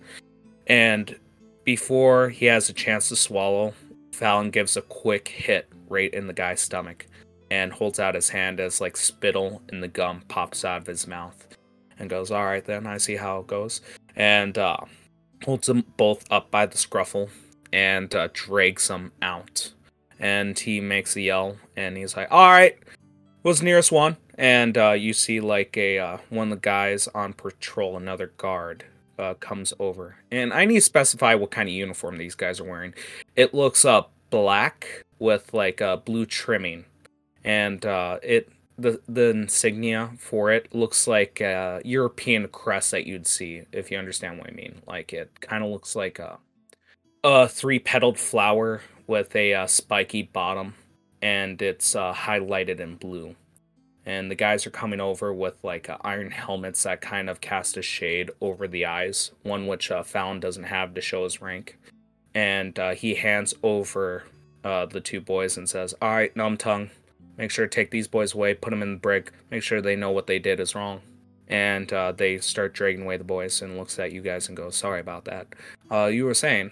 [0.67, 1.17] And
[1.65, 3.75] before he has a chance to swallow,
[4.13, 7.07] Fallon gives a quick hit right in the guy's stomach
[7.51, 11.07] and holds out his hand as like spittle in the gum pops out of his
[11.07, 11.47] mouth
[11.99, 13.81] and goes all right then i see how it goes
[14.17, 14.77] and uh
[15.45, 17.29] holds them both up by the scruffle
[17.73, 19.73] and uh, drags them out
[20.19, 22.79] and he makes a yell and he's like all right
[23.55, 27.33] the nearest one and uh, you see like a uh, one of the guys on
[27.33, 28.85] patrol another guard
[29.19, 30.17] uh, comes over.
[30.31, 32.95] And i need to specify what kind of uniform these guys are wearing.
[33.35, 36.85] It looks uh black with like a blue trimming.
[37.45, 43.27] And uh, it the the insignia for it looks like a European crest that you'd
[43.27, 44.83] see if you understand what I mean.
[44.87, 46.39] Like it kind of looks like a
[47.25, 50.75] a three petaled flower with a uh, spiky bottom,
[51.23, 53.35] and it's uh, highlighted in blue.
[54.05, 57.77] And the guys are coming over with like uh, iron helmets that kind of cast
[57.77, 61.79] a shade over the eyes, one which uh, Fallon doesn't have to show his rank.
[62.35, 64.25] And uh, he hands over
[64.63, 66.91] uh, the two boys and says, "All right, numb tongue,
[67.37, 69.97] make sure to take these boys away, put them in the brig, make sure they
[69.97, 71.01] know what they did is wrong.
[71.49, 74.77] And uh, they start dragging away the boys and looks at you guys and goes,
[74.77, 75.49] "Sorry about that."
[76.13, 76.71] You were saying,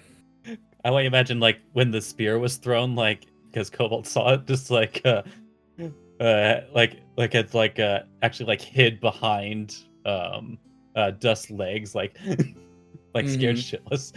[0.84, 4.34] I want you to imagine like when the spear was thrown, like because Cobalt saw
[4.34, 5.22] it, just like uh,
[6.20, 10.58] uh, like like it's like uh actually like hid behind um
[10.96, 12.18] uh Dust's legs, like
[13.14, 14.12] like scared shitless.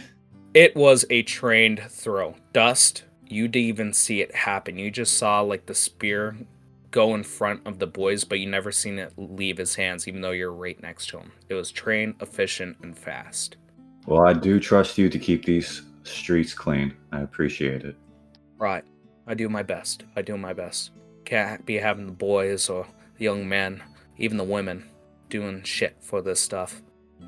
[0.54, 2.34] it was a trained throw.
[2.52, 4.76] Dust, you didn't even see it happen.
[4.76, 6.36] You just saw like the spear
[6.90, 10.20] go in front of the boys, but you never seen it leave his hands, even
[10.20, 11.30] though you're right next to him.
[11.48, 13.56] It was trained, efficient, and fast.
[14.06, 16.96] Well, I do trust you to keep these streets clean.
[17.12, 17.94] I appreciate it.
[18.56, 18.84] Right.
[19.28, 20.04] I do my best.
[20.16, 20.90] I do my best.
[21.26, 22.86] Can't be having the boys or
[23.18, 23.82] the young men,
[24.16, 24.88] even the women,
[25.28, 26.80] doing shit for this stuff.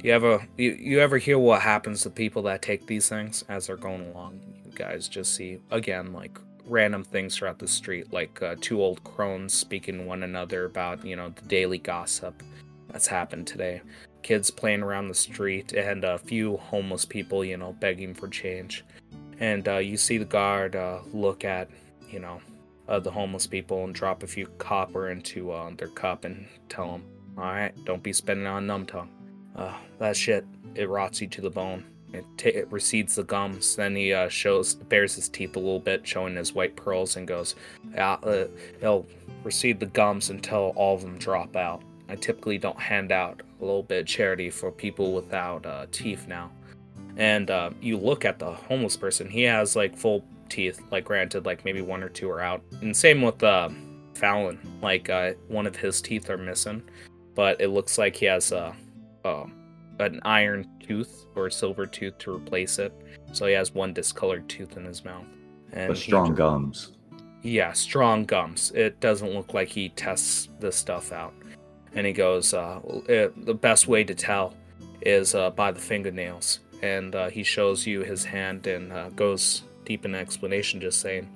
[0.02, 3.66] You ever you, you ever hear what happens to people that take these things as
[3.66, 4.40] they're going along?
[4.64, 9.04] You guys just see again like random things throughout the street, like uh, two old
[9.04, 12.42] crones speaking to one another about you know the daily gossip
[12.88, 13.82] that's happened today.
[14.22, 18.84] Kids playing around the street and a few homeless people, you know, begging for change.
[19.38, 21.70] And uh, you see the guard uh, look at,
[22.10, 22.40] you know,
[22.88, 26.92] uh, the homeless people and drop a few copper into uh, their cup and tell
[26.92, 27.04] them,
[27.38, 29.10] "All right, don't be spending on numb tongue.
[29.54, 30.44] Uh, that shit
[30.74, 31.84] it rots you to the bone.
[32.12, 33.76] It, t- it recedes the gums.
[33.76, 37.26] Then he uh, shows bares his teeth a little bit, showing his white pearls, and
[37.26, 37.54] goes,
[37.94, 38.48] "Yeah, uh,
[38.80, 39.06] it'll
[39.44, 41.82] recede the gums until all of them drop out.
[42.08, 46.26] I typically don't hand out a little bit of charity for people without uh, teeth
[46.26, 46.50] now."
[47.16, 50.80] And uh, you look at the homeless person; he has like full teeth.
[50.90, 52.62] Like granted, like maybe one or two are out.
[52.82, 53.70] And same with uh,
[54.14, 54.58] Fallon.
[54.82, 56.82] Like uh, one of his teeth are missing,
[57.34, 58.74] but it looks like he has a.
[59.24, 59.46] Uh,
[60.00, 62.92] an iron tooth or a silver tooth to replace it.
[63.32, 65.26] So he has one discolored tooth in his mouth.
[65.72, 66.92] And But strong ju- gums.
[67.42, 68.72] Yeah, strong gums.
[68.74, 71.32] It doesn't look like he tests this stuff out.
[71.94, 74.54] And he goes, uh, eh, the best way to tell
[75.02, 76.60] is uh, by the fingernails.
[76.82, 81.28] And uh, he shows you his hand and uh, goes deep in explanation, just saying,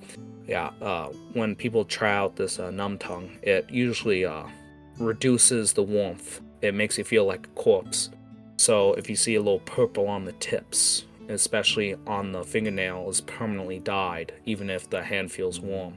[0.47, 4.45] yeah, uh, when people try out this uh, numb tongue, it usually uh,
[4.99, 6.41] reduces the warmth.
[6.61, 8.11] It makes you feel like a corpse.
[8.57, 13.21] So if you see a little purple on the tips, especially on the fingernail, is
[13.23, 15.95] permanently dyed, even if the hand feels warm.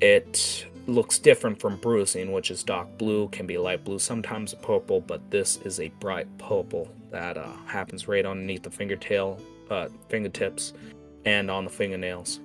[0.00, 5.00] It looks different from bruising, which is dark blue, can be light blue, sometimes purple,
[5.00, 10.74] but this is a bright purple that uh, happens right underneath the fingertail, uh, fingertips,
[11.24, 12.40] and on the fingernails.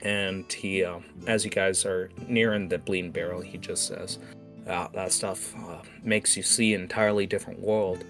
[0.00, 4.18] And he, uh, as you guys are nearing the bleeding barrel, he just says,
[4.66, 8.04] uh, "That stuff uh, makes you see an entirely different world."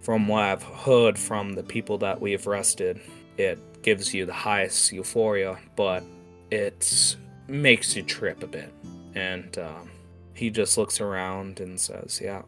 [0.00, 3.00] From what I've heard from the people that we've arrested,
[3.36, 6.02] it gives you the highest euphoria, but
[6.50, 7.16] it
[7.46, 8.72] makes you trip a bit.
[9.14, 9.90] And um,
[10.34, 12.42] he just looks around and says, Yeah,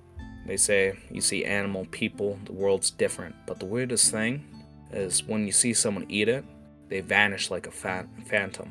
[0.47, 3.35] they say you see animal people, the world's different.
[3.47, 4.45] But the weirdest thing
[4.93, 6.45] is when you see someone eat it,
[6.91, 8.71] they vanish like a fa- phantom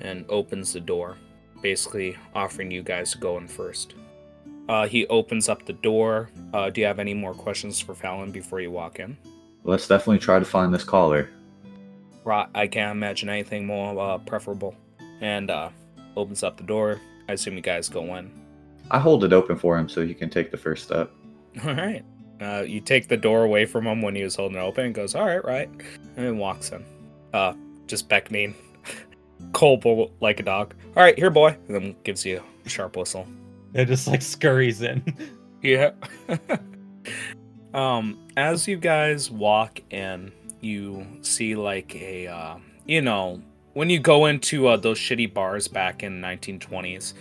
[0.00, 1.16] and opens the door,
[1.62, 3.94] basically offering you guys to go in first.
[4.68, 6.30] Uh, he opens up the door.
[6.52, 9.16] Uh, do you have any more questions for Fallon before you walk in?
[9.64, 11.30] Let's definitely try to find this caller.
[12.24, 14.74] Right, I can't imagine anything more uh, preferable.
[15.20, 15.70] And uh,
[16.16, 17.00] opens up the door.
[17.28, 18.30] I assume you guys go in.
[18.90, 21.10] I hold it open for him so he can take the first step.
[21.64, 22.04] All right.
[22.40, 24.94] Uh, you take the door away from him when he was holding it open and
[24.94, 25.68] goes, All right, right.
[26.16, 26.84] And then walks in.
[27.32, 27.54] Uh,
[27.86, 28.54] just beckoning.
[29.52, 30.74] Cold like a dog.
[30.96, 31.56] All right, here, boy.
[31.66, 33.26] And then gives you a sharp whistle.
[33.74, 35.02] It just like scurries in.
[35.62, 35.90] Yeah.
[37.74, 43.42] um, as you guys walk in, you see like a, uh, you know,
[43.74, 47.12] when you go into uh, those shitty bars back in 1920s,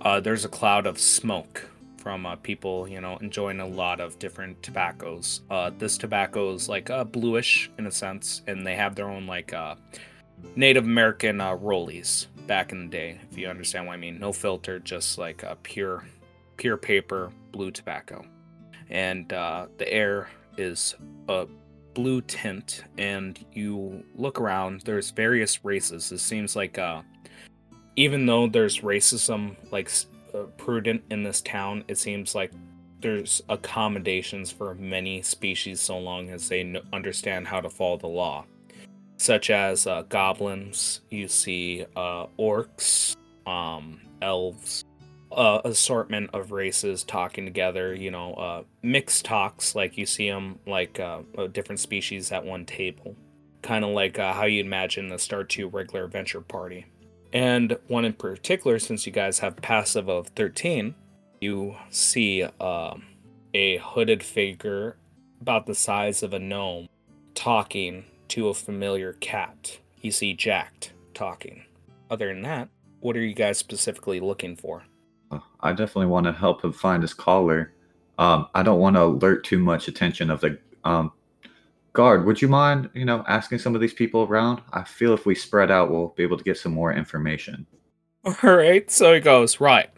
[0.00, 1.68] uh, there's a cloud of smoke
[2.04, 5.40] from uh, people, you know, enjoying a lot of different tobaccos.
[5.50, 9.26] Uh, this tobacco is like uh, bluish in a sense, and they have their own
[9.26, 9.74] like uh,
[10.54, 14.20] Native American uh, rollies back in the day, if you understand what I mean.
[14.20, 16.04] No filter, just like a pure,
[16.58, 18.22] pure paper blue tobacco,
[18.90, 20.94] and uh, the air is
[21.28, 21.46] a
[21.94, 22.84] blue tint.
[22.98, 26.12] And you look around, there's various races.
[26.12, 27.00] It seems like uh,
[27.96, 30.13] even though there's racism like uh,
[30.56, 32.52] prudent in this town, it seems like
[33.00, 38.44] there's accommodations for many species so long as they understand how to follow the law
[39.16, 41.00] such as uh, goblins.
[41.10, 43.16] You see uh, orcs,
[43.46, 44.84] um, elves,
[45.32, 47.94] uh, assortment of races talking together.
[47.94, 52.44] You know, uh, mixed talks like you see them like uh, uh, different species at
[52.44, 53.16] one table,
[53.62, 56.86] kind of like uh, how you imagine the Star Two regular adventure party.
[57.34, 60.94] And one in particular, since you guys have passive of thirteen,
[61.40, 62.94] you see uh,
[63.52, 64.96] a hooded figure
[65.40, 66.88] about the size of a gnome
[67.34, 69.80] talking to a familiar cat.
[70.00, 71.64] You see Jacked talking.
[72.08, 72.68] Other than that,
[73.00, 74.84] what are you guys specifically looking for?
[75.30, 77.72] Uh, I definitely want to help him find his collar.
[78.16, 81.12] Um, I don't want to alert too much attention of the um,
[81.94, 82.26] guard.
[82.26, 84.60] Would you mind, you know, asking some of these people around?
[84.72, 87.66] I feel if we spread out, we'll be able to get some more information.
[88.24, 89.90] All right, so he goes, right,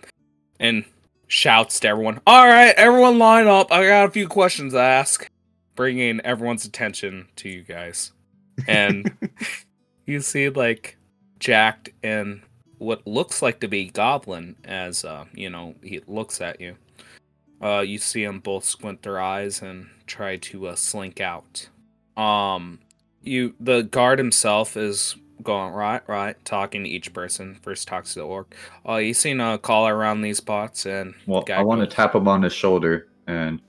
[0.61, 0.85] and
[1.27, 3.73] shouts to everyone, All right, everyone line up.
[3.73, 5.29] I got a few questions to ask,
[5.75, 8.13] bringing everyone's attention to you guys.
[8.67, 9.17] And
[10.07, 10.97] you see, like,
[11.39, 12.43] Jacked and
[12.79, 16.77] what looks like to be Goblin as, uh, you know, he looks at you.
[17.63, 21.69] Uh, you see them both squint their eyes and try to uh, slink out.
[22.17, 22.81] Um,
[23.23, 27.59] you the guard himself is going right, right, talking to each person.
[27.63, 28.55] First talks to the orc.
[28.85, 32.29] Oh, you seen a collar around these pots and Well, I want to tap him
[32.29, 33.61] on his shoulder and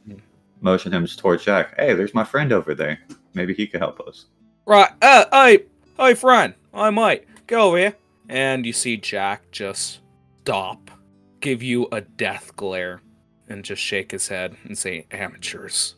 [0.61, 1.75] motion him towards Jack.
[1.77, 2.99] Hey, there's my friend over there.
[3.33, 4.25] Maybe he could help us.
[4.65, 5.65] Right, uh, hey,
[5.97, 7.95] hey, friend, I might go over here.
[8.29, 9.99] And you see Jack just
[10.41, 10.91] stop,
[11.39, 13.01] give you a death glare,
[13.47, 15.96] and just shake his head and say, "Amateurs."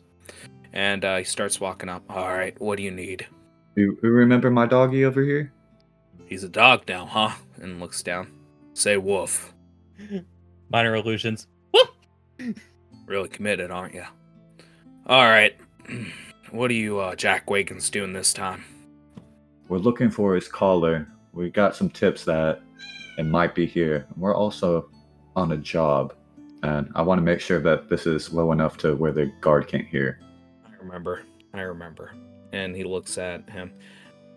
[0.72, 2.04] And uh, he starts walking up.
[2.08, 3.26] All right, what do you need?
[3.76, 5.52] You, you remember my doggy over here?
[6.26, 7.34] He's a dog now, huh?
[7.60, 8.30] And looks down.
[8.74, 9.52] Say woof.
[10.70, 11.46] Minor illusions.
[13.06, 14.04] Really committed, aren't you?
[15.06, 15.56] All right.
[16.52, 18.64] What are you, uh, Jack Wakens, doing this time?
[19.68, 21.06] We're looking for his collar.
[21.32, 22.60] We got some tips that
[23.18, 24.08] it might be here.
[24.16, 24.90] We're also
[25.36, 26.12] on a job,
[26.64, 29.68] and I want to make sure that this is low enough to where the guard
[29.68, 30.18] can't hear.
[30.80, 31.22] Remember.
[31.52, 32.12] I remember.
[32.52, 33.72] And he looks at him.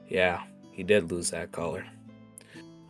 [0.08, 0.42] Yeah,
[0.72, 1.86] he did lose that collar.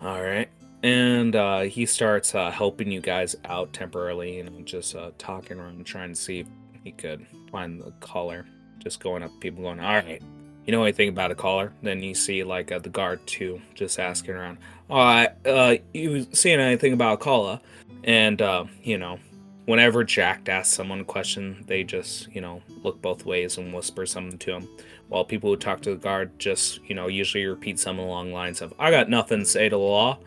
[0.02, 0.50] All right.
[0.84, 5.58] And uh, he starts uh, helping you guys out temporarily, you know, just uh, talking
[5.58, 6.48] around, trying to see if
[6.84, 8.46] he could find the collar.
[8.80, 10.22] Just going up people, going, "All right,
[10.66, 13.98] you know anything about a collar?" Then you see like uh, the guard too, just
[13.98, 14.58] asking around.
[14.90, 17.62] All right, uh, you seen anything about a collar?
[18.04, 19.20] And uh, you know,
[19.66, 24.06] whenever Jack asks someone a question, they just, you know, look both ways and whisper
[24.06, 24.68] something to him.
[25.10, 28.34] While people who talk to the guard just, you know, usually repeat something along the
[28.34, 30.20] lines of, I got nothing to say to the law.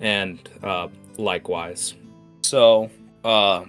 [0.00, 0.88] And uh,
[1.18, 1.94] likewise.
[2.42, 2.90] So,
[3.22, 3.66] uh,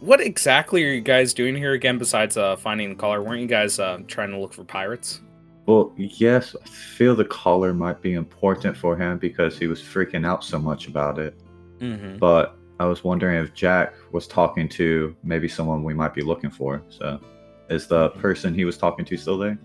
[0.00, 3.22] what exactly are you guys doing here again besides uh, finding the collar?
[3.22, 5.20] Weren't you guys uh, trying to look for pirates?
[5.66, 10.26] Well, yes, I feel the collar might be important for him because he was freaking
[10.26, 11.34] out so much about it.
[11.78, 12.18] Mm-hmm.
[12.18, 16.48] But I was wondering if Jack was talking to maybe someone we might be looking
[16.48, 16.80] for.
[16.88, 17.20] So,
[17.68, 19.58] is the person he was talking to still there?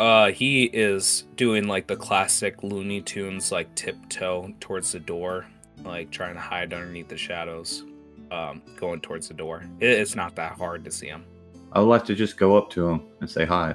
[0.00, 5.44] Uh, he is doing like the classic Looney Tunes, like tiptoe towards the door,
[5.84, 7.84] like trying to hide underneath the shadows,
[8.30, 9.64] um, going towards the door.
[9.78, 11.26] It, it's not that hard to see him.
[11.72, 13.74] I would like to just go up to him and say hi.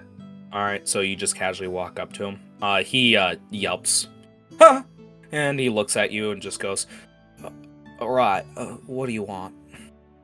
[0.51, 2.39] All right, so you just casually walk up to him.
[2.63, 4.07] Uh, he uh, yelps,
[4.57, 4.81] huh?
[5.31, 7.06] and he looks at you and just goes, "Uh,
[7.99, 9.55] "All right, uh, what do you want?"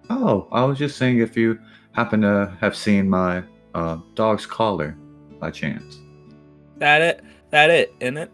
[0.09, 1.59] Oh, I was just saying if you
[1.93, 3.43] happen to have seen my
[3.73, 4.97] uh, dog's collar
[5.39, 5.99] by chance.
[6.77, 7.23] That it?
[7.51, 7.93] That it?
[7.99, 8.31] In it?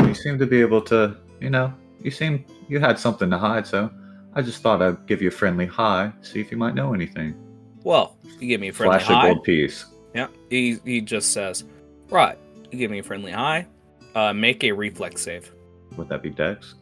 [0.00, 3.66] You seem to be able to, you know, you seem you had something to hide,
[3.66, 3.90] so
[4.34, 7.34] I just thought I'd give you a friendly hi, see if you might know anything.
[7.82, 9.28] Well, you give me a friendly Flash hi.
[9.28, 9.86] a gold piece.
[10.14, 11.64] Yeah, he he just says,
[12.10, 12.38] "Right,
[12.70, 13.66] you give me a friendly hi.
[14.14, 15.52] Uh, make a reflex save."
[15.96, 16.74] Would that be Dex?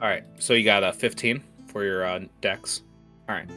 [0.00, 2.82] All right, so you got a 15 for your uh, dex.
[3.28, 3.48] All right.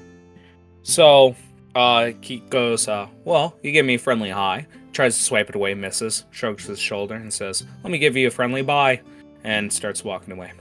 [0.84, 1.36] So
[1.76, 5.56] uh, he goes, uh, "Well, you give me a friendly hi." Tries to swipe it
[5.56, 6.26] away, misses.
[6.32, 9.02] Shrugs his shoulder and says, "Let me give you a friendly bye,"
[9.44, 10.52] and starts walking away.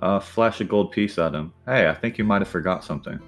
[0.00, 1.52] Uh, flash a gold piece at him.
[1.66, 3.18] Hey, I think you might have forgot something.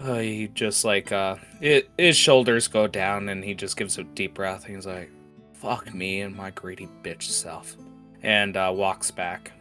[0.00, 4.04] Uh, he just like uh, it, his shoulders go down, and he just gives a
[4.04, 4.66] deep breath.
[4.66, 5.10] And he's like,
[5.54, 7.76] "Fuck me and my greedy bitch self,"
[8.22, 9.52] and uh, walks back.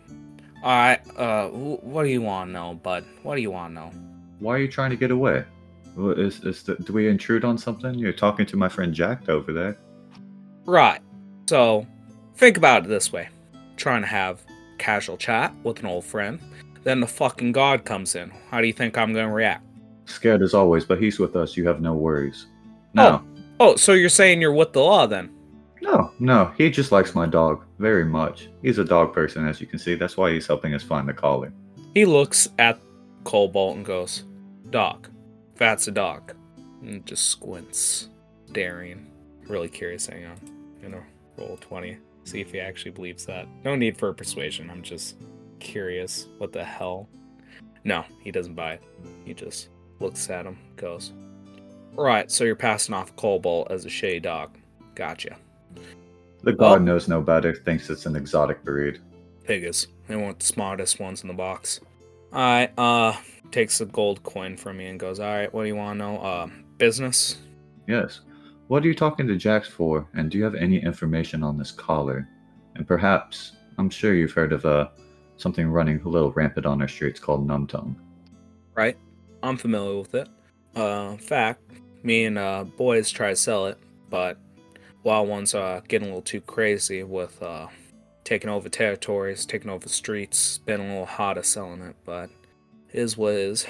[0.63, 3.03] All right, uh, what do you want to know, bud?
[3.23, 3.91] What do you want to know?
[4.39, 5.43] Why are you trying to get away?
[5.97, 7.95] Is, is the, do we intrude on something?
[7.95, 9.77] You're talking to my friend Jack over there.
[10.65, 11.01] Right.
[11.49, 11.85] So,
[12.35, 13.29] think about it this way:
[13.75, 14.43] trying to have
[14.77, 16.39] casual chat with an old friend,
[16.83, 18.31] then the fucking god comes in.
[18.49, 19.65] How do you think I'm gonna react?
[20.05, 21.57] Scared as always, but he's with us.
[21.57, 22.47] You have no worries.
[22.93, 23.23] No,
[23.59, 25.29] Oh, so you're saying you're with the law then?
[25.81, 26.51] no, no.
[26.57, 28.47] He just likes my dog very much.
[28.61, 29.95] He's a dog person, as you can see.
[29.95, 31.51] That's why he's helping us find the collar.
[31.93, 32.79] He looks at
[33.25, 34.23] Cobalt and goes,
[34.69, 35.09] Doc,
[35.55, 36.33] that's a dog,"
[36.81, 38.09] and just squints,
[38.47, 39.11] staring,
[39.47, 40.05] really curious.
[40.07, 40.37] Hang on,
[40.81, 41.03] you know,
[41.37, 43.47] roll twenty, see if he actually believes that.
[43.65, 44.69] No need for persuasion.
[44.69, 45.17] I'm just
[45.59, 46.27] curious.
[46.37, 47.09] What the hell?
[47.83, 48.83] No, he doesn't buy it.
[49.25, 49.69] He just
[49.99, 51.11] looks at him, goes,
[51.95, 54.57] "Right, so you're passing off Cobalt as a shady dog.
[54.95, 55.35] Gotcha."
[56.43, 58.99] The Well- god knows no better, thinks it's an exotic breed.
[59.43, 59.87] Figures.
[60.07, 61.79] They weren't the smartest ones in the box.
[62.33, 63.13] Alright, uh,
[63.51, 66.17] takes a gold coin from me and goes, Alright, what do you want to know?
[66.19, 67.37] Uh, business?
[67.87, 68.21] Yes.
[68.67, 70.07] What are you talking to Jax for?
[70.13, 72.27] And do you have any information on this collar?
[72.75, 74.87] And perhaps, I'm sure you've heard of uh,
[75.37, 77.95] something running a little rampant on our streets called numb tongue.
[78.75, 78.97] Right?
[79.43, 80.29] I'm familiar with it.
[80.75, 81.61] Uh, in fact,
[82.03, 83.77] me and uh, boys try to sell it,
[84.09, 84.37] but
[85.03, 87.67] wild ones are getting a little too crazy with uh,
[88.23, 90.59] taking over territories, taking over streets.
[90.59, 92.29] Been a little harder selling it, but
[92.91, 93.65] is what is.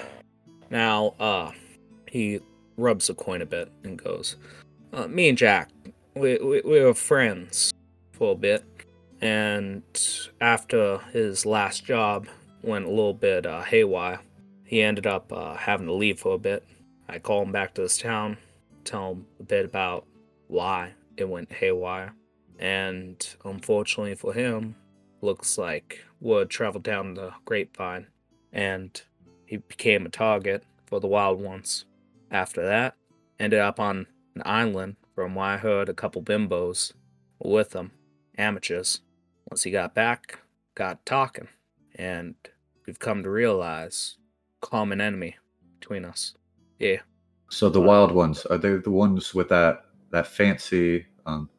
[0.69, 1.51] Now, uh,
[2.07, 2.39] he
[2.77, 4.35] rubs the coin a bit and goes,
[4.93, 5.69] uh, "Me and Jack,
[6.15, 7.73] we, we we were friends
[8.11, 8.63] for a bit,
[9.21, 9.83] and
[10.39, 12.27] after his last job
[12.61, 14.19] went a little bit uh, haywire,
[14.65, 16.65] he ended up uh, having to leave for a bit.
[17.07, 18.37] I call him back to this town,
[18.85, 20.05] tell him a bit about
[20.47, 22.13] why it went haywire,
[22.59, 24.75] and unfortunately for him,
[25.21, 28.07] looks like word traveled down the grapevine,
[28.51, 29.01] and
[29.45, 31.85] he became a target for the wild ones.
[32.31, 32.95] After that,
[33.39, 34.95] ended up on an island.
[35.15, 36.93] From what I heard, a couple bimbos
[37.39, 37.91] with him,
[38.37, 39.01] amateurs.
[39.49, 40.39] Once he got back,
[40.73, 41.49] got talking,
[41.95, 42.35] and
[42.87, 44.17] we've come to realize
[44.61, 45.35] common enemy
[45.79, 46.35] between us.
[46.79, 47.01] Yeah,
[47.49, 51.49] So the wild ones are they the ones with that that fancy um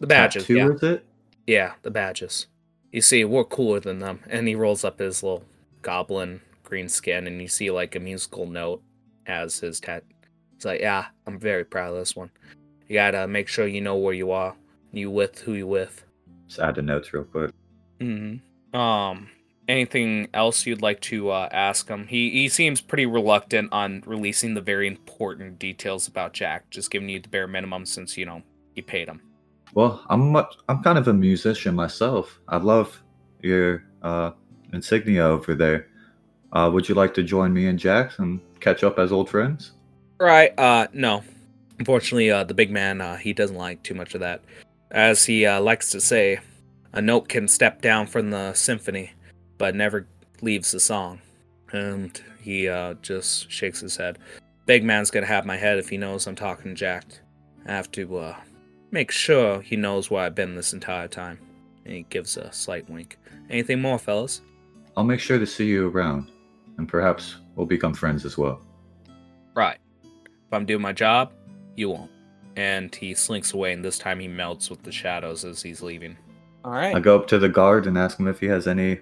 [0.00, 0.44] the badges.
[0.44, 0.54] tattoo?
[0.56, 1.06] Yeah, Is it?
[1.46, 2.46] yeah, the badges.
[2.90, 4.20] You see, we're cooler than them.
[4.28, 5.44] And he rolls up his little
[5.82, 8.82] goblin green skin, and you see like a musical note
[9.26, 10.04] as his tat.
[10.56, 12.30] It's like, yeah, I'm very proud of this one.
[12.88, 14.54] You gotta make sure you know where you are,
[14.92, 16.04] you with who you with.
[16.46, 17.50] Just add the notes real quick.
[18.00, 18.78] Mm-hmm.
[18.78, 19.28] Um,
[19.72, 22.06] anything else you'd like to uh, ask him?
[22.06, 27.08] He he seems pretty reluctant on releasing the very important details about Jack, just giving
[27.08, 28.42] you the bare minimum since you know
[28.74, 29.22] you paid him.
[29.74, 32.38] Well, I'm much, I'm kind of a musician myself.
[32.48, 33.02] I love
[33.40, 34.32] your uh,
[34.72, 35.88] insignia over there.
[36.52, 39.72] Uh, would you like to join me and Jax and catch up as old friends?
[40.20, 40.56] Right.
[40.58, 41.24] Uh, no.
[41.78, 44.42] Unfortunately, uh, the big man, uh, he doesn't like too much of that.
[44.90, 46.38] As he uh, likes to say,
[46.92, 49.12] a note can step down from the symphony,
[49.62, 50.08] but never
[50.40, 51.20] leaves the song.
[51.70, 54.18] And he uh, just shakes his head.
[54.66, 57.04] Big man's gonna have my head if he knows I'm talking to Jack.
[57.64, 58.36] I have to uh,
[58.90, 61.38] make sure he knows where I've been this entire time.
[61.84, 63.20] And he gives a slight wink.
[63.50, 64.40] Anything more, fellas?
[64.96, 66.32] I'll make sure to see you around,
[66.76, 68.62] and perhaps we'll become friends as well.
[69.54, 69.78] Right.
[70.02, 71.30] If I'm doing my job,
[71.76, 72.10] you won't.
[72.56, 76.16] And he slinks away, and this time he melts with the shadows as he's leaving.
[76.64, 76.96] All right.
[76.96, 78.98] I go up to the guard and ask him if he has any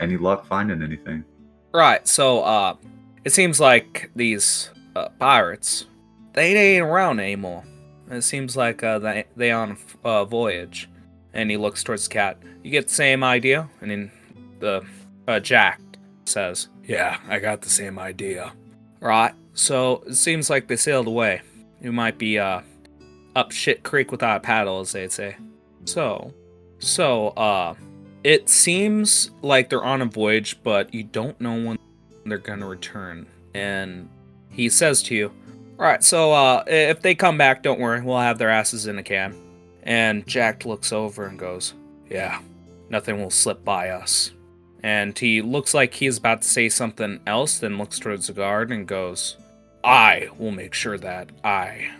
[0.00, 1.24] any luck finding anything.
[1.72, 2.06] Right.
[2.06, 2.76] So, uh,
[3.24, 5.86] it seems like these uh, pirates,
[6.34, 7.64] they ain't around anymore.
[8.10, 10.88] It seems like uh, they they on a uh, voyage.
[11.32, 12.38] And he looks towards the cat.
[12.62, 13.68] You get the same idea?
[13.80, 14.12] And then
[14.60, 14.84] the
[15.26, 15.80] uh, Jack
[16.26, 18.52] says, "Yeah, I got the same idea."
[19.00, 19.32] Right.
[19.54, 21.42] So it seems like they sailed away.
[21.80, 22.60] You might be uh
[23.34, 25.36] up shit creek without a paddle, as they'd say.
[25.86, 26.32] So,
[26.78, 27.74] so uh,
[28.24, 31.78] it seems like they're on a voyage, but you don't know when
[32.24, 33.26] they're gonna return.
[33.54, 34.08] And
[34.48, 35.30] he says to you,
[35.78, 38.98] "All right, so uh, if they come back, don't worry, we'll have their asses in
[38.98, 39.34] a can."
[39.82, 41.74] And Jack looks over and goes,
[42.10, 42.40] "Yeah,
[42.88, 44.30] nothing will slip by us."
[44.82, 48.72] And he looks like he's about to say something else, then looks towards the guard
[48.72, 49.36] and goes,
[49.82, 51.90] "I will make sure that I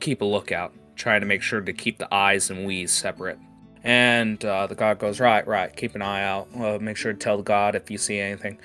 [0.00, 3.38] keep a lookout, trying to make sure to keep the eyes and we's separate."
[3.86, 6.48] And uh, the god goes, "Right, right, keep an eye out.
[6.58, 8.58] Uh, make sure to tell the god if you see anything."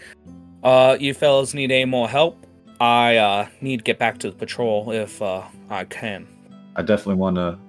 [0.64, 2.44] Uh, you fellas need any more help?
[2.80, 6.28] I uh, need to get back to the patrol if uh, I can.
[6.76, 7.60] I definitely want to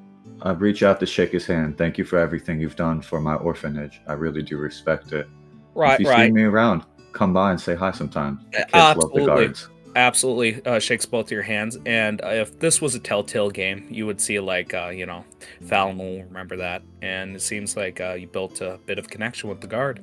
[0.46, 1.76] uh, reach out to shake his hand.
[1.76, 4.00] Thank you for everything you've done for my orphanage.
[4.06, 5.28] I really do respect it.
[5.74, 6.28] Right, if you right.
[6.28, 8.40] see me around, come by and say hi sometime.
[8.52, 9.68] The kids Uh, love the guards.
[9.96, 11.78] Absolutely uh, shakes both your hands.
[11.86, 15.24] And if this was a Telltale game, you would see like uh, you know,
[15.66, 16.82] Fallon will remember that.
[17.00, 20.02] And it seems like uh, you built a bit of connection with the guard.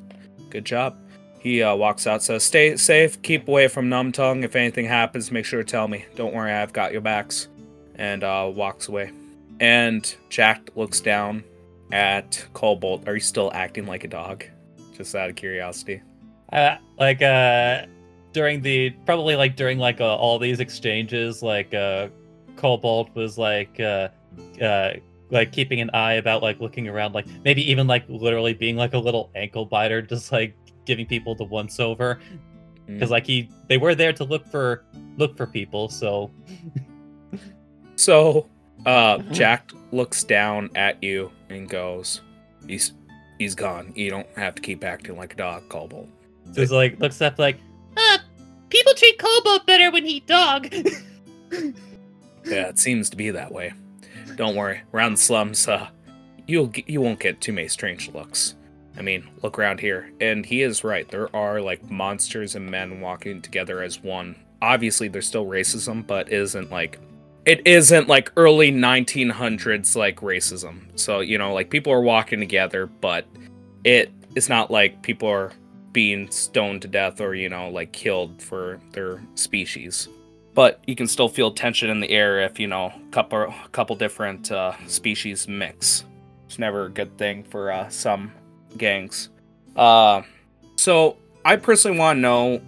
[0.50, 0.98] Good job.
[1.40, 3.22] He uh, walks out, says, "Stay safe.
[3.22, 4.12] Keep away from Numb.
[4.44, 6.06] If anything happens, make sure to tell me.
[6.16, 7.48] Don't worry, I've got your backs."
[7.96, 9.12] And uh, walks away.
[9.60, 11.44] And Jack looks down
[11.92, 13.08] at Cobalt.
[13.08, 14.46] Are you still acting like a dog?
[14.96, 16.02] Just out of curiosity.
[16.52, 17.86] Like uh
[18.32, 22.08] during the probably like during like uh, all these exchanges like uh
[22.56, 24.10] cobalt was like uh
[24.62, 24.92] uh
[25.32, 28.94] like keeping an eye about like looking around like maybe even like literally being like
[28.94, 30.56] a little ankle biter just like
[30.86, 32.20] giving people the once over
[32.88, 34.84] because like he they were there to look for
[35.18, 36.32] look for people so
[38.00, 38.48] So,
[38.86, 42.22] uh, Jack looks down at you and goes,
[42.66, 42.94] "He's
[43.38, 43.92] he's gone.
[43.94, 46.08] You don't have to keep acting like a dog, Cobalt."
[46.54, 47.60] just like looks up like
[48.00, 48.18] Uh,
[48.70, 50.74] people treat Cobalt better when he dog.
[52.46, 53.74] Yeah, it seems to be that way.
[54.36, 54.82] Don't worry.
[54.94, 55.90] Around the slums, uh,
[56.48, 58.56] you'll you won't get too many strange looks.
[58.98, 61.08] I mean, look around here, and he is right.
[61.08, 64.36] There are like monsters and men walking together as one.
[64.62, 67.00] Obviously, there's still racism, but isn't like
[67.46, 70.88] it isn't like early 1900s like racism.
[70.96, 73.26] So you know, like people are walking together, but
[73.84, 75.52] it it's not like people are
[75.92, 80.08] being stoned to death or you know like killed for their species.
[80.56, 83.96] but you can still feel tension in the air if you know a couple couple
[83.96, 86.04] different uh, species mix.
[86.48, 88.32] It's never a good thing for uh, some
[88.78, 89.30] gangs.
[89.76, 90.24] Uh,
[90.76, 91.16] so
[91.46, 92.62] I personally want to know,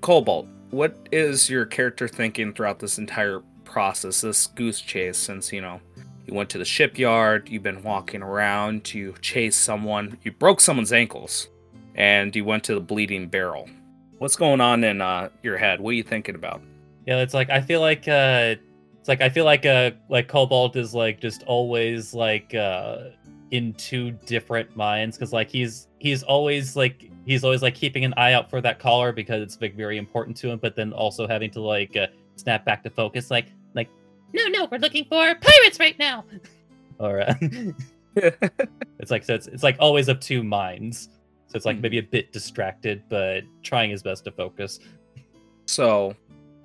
[0.00, 5.18] Cobalt, what is your character thinking throughout this entire process, this goose chase?
[5.18, 5.80] Since you know
[6.26, 10.92] you went to the shipyard, you've been walking around, you chased someone, you broke someone's
[10.92, 11.48] ankles,
[11.94, 13.68] and you went to the bleeding barrel.
[14.18, 15.80] What's going on in uh, your head?
[15.80, 16.62] What are you thinking about?
[17.06, 18.56] Yeah, it's like I feel like uh
[18.98, 23.08] it's like I feel like uh like Cobalt is like just always like uh
[23.50, 28.14] in two different minds because like he's he's always like he's always like keeping an
[28.16, 31.26] eye out for that collar because it's like very important to him, but then also
[31.26, 33.88] having to like uh, snap back to focus like like
[34.32, 36.24] No, no, we're looking for pirates right now.
[37.00, 37.36] all right.
[38.16, 41.08] it's like so it's it's like always of two minds.
[41.50, 41.82] So it's like Mhm.
[41.82, 44.78] maybe a bit distracted, but trying his best to focus.
[45.66, 46.14] So,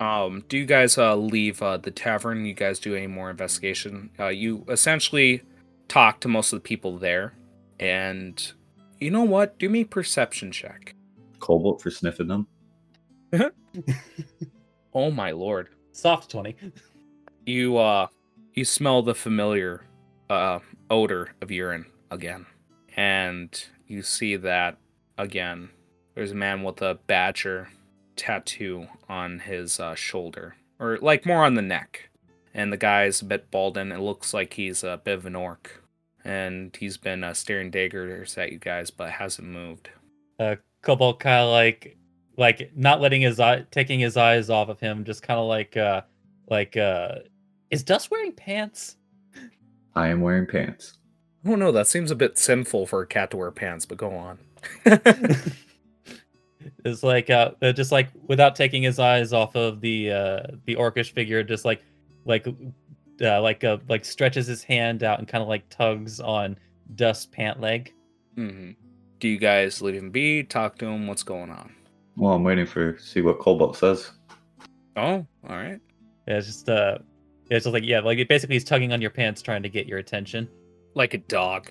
[0.00, 2.44] um, do you guys uh, leave uh, the tavern?
[2.46, 4.10] You guys do any more investigation?
[4.18, 5.42] Uh, you essentially
[5.88, 7.34] talk to most of the people there,
[7.80, 8.52] and
[9.00, 9.58] you know what?
[9.58, 10.94] Do me a perception check.
[11.40, 12.46] Cobalt for sniffing them.
[14.94, 15.68] Oh my lord!
[15.92, 16.56] Soft twenty.
[17.44, 18.06] You uh,
[18.54, 19.84] you smell the familiar
[20.30, 20.60] uh
[20.90, 22.46] odor of urine again,
[22.96, 24.78] and you see that
[25.16, 25.70] again.
[26.14, 27.68] There's a man with a badger
[28.16, 32.08] tattoo on his uh, shoulder, or like more on the neck.
[32.54, 35.36] And the guy's a bit bald, and it looks like he's a bit of an
[35.36, 35.82] orc.
[36.24, 39.90] And he's been uh, staring daggers at you guys, but hasn't moved.
[40.40, 41.96] uh Cobalt kind of like
[42.38, 45.76] like not letting his eye taking his eyes off of him, just kind of like
[45.76, 46.02] uh
[46.48, 47.16] like uh
[47.70, 48.96] is Dust wearing pants?
[49.94, 50.98] I am wearing pants.
[51.46, 51.70] I don't know.
[51.72, 54.38] That seems a bit sinful for a cat to wear pants, but go on.
[56.84, 61.12] It's like uh just like without taking his eyes off of the uh the orcish
[61.12, 61.82] figure, just like
[62.24, 62.46] like
[63.20, 66.56] uh, like uh like stretches his hand out and kind of like tugs on
[66.94, 67.92] Dust pant leg.
[68.36, 68.72] Mm-hmm.
[69.18, 70.44] Do you guys leave him be?
[70.44, 71.06] Talk to him?
[71.06, 71.74] What's going on?
[72.16, 74.12] Well, I'm waiting for see what Cobalt says.
[74.96, 75.80] Oh, all right.
[76.28, 76.98] Yeah, it's just uh
[77.50, 79.86] it's just like yeah, like it basically he's tugging on your pants trying to get
[79.86, 80.48] your attention.
[80.96, 81.70] Like a dog.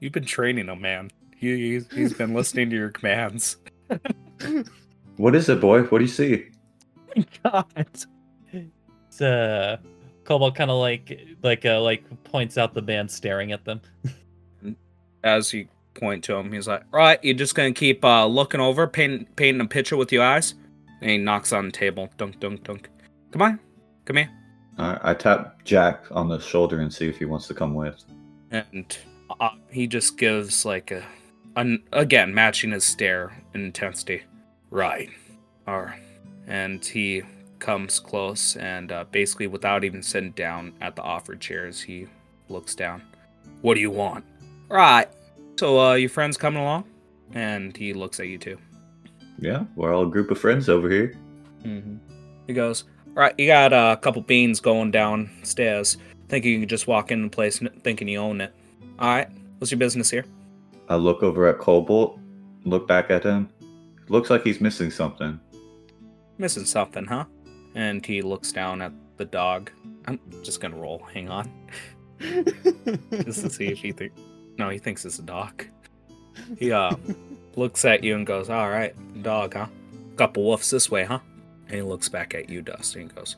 [0.00, 1.10] You've been training him, man.
[1.36, 3.58] He, he's, he's been listening to your commands.
[5.16, 5.82] What is it, boy?
[5.82, 6.46] What do you see?
[7.44, 7.66] God.
[7.76, 9.76] It's, uh,
[10.24, 13.82] Cobalt kind of like like uh, like points out the man staring at them.
[15.22, 18.86] As you point to him, he's like, "Right, you're just gonna keep uh, looking over,
[18.86, 20.54] painting, painting a picture with your eyes."
[21.02, 22.08] And he knocks on the table.
[22.16, 22.88] Dunk, dunk, dunk.
[23.30, 23.60] Come on,
[24.06, 24.30] come here.
[24.78, 28.02] Alright, I tap Jack on the shoulder and see if he wants to come with.
[28.50, 28.96] And
[29.40, 31.04] uh, he just gives like a,
[31.56, 34.22] an, again matching his stare in intensity.
[34.70, 35.10] Right.
[35.66, 35.96] Or,
[36.46, 37.22] and he
[37.58, 42.06] comes close and uh, basically without even sitting down at the offered chairs, he
[42.48, 43.02] looks down.
[43.62, 44.24] What do you want?
[44.68, 45.08] Right.
[45.58, 46.84] So, uh, your friend's coming along?
[47.32, 48.58] And he looks at you too.
[49.38, 51.14] Yeah, we're all a group of friends over here.
[51.64, 51.96] Mm-hmm.
[52.46, 52.84] He goes,
[53.14, 55.96] Right, you got uh, a couple beans going downstairs.
[56.28, 58.52] Thinking you can just walk in the place n- thinking you own it.
[58.98, 60.24] Alright, what's your business here?
[60.88, 62.18] I look over at Cobalt,
[62.64, 63.48] look back at him.
[64.08, 65.38] Looks like he's missing something.
[66.38, 67.24] Missing something, huh?
[67.74, 69.70] And he looks down at the dog.
[70.06, 71.02] I'm just gonna roll.
[71.12, 71.50] Hang on.
[72.20, 74.20] Just to see if he thinks.
[74.58, 75.64] No, he thinks it's a dog.
[76.58, 76.94] He uh
[77.56, 79.66] looks at you and goes, "All right, dog, huh?
[80.16, 81.20] Couple woofs this way, huh?"
[81.74, 83.34] And he looks back at you, Dusty, and goes,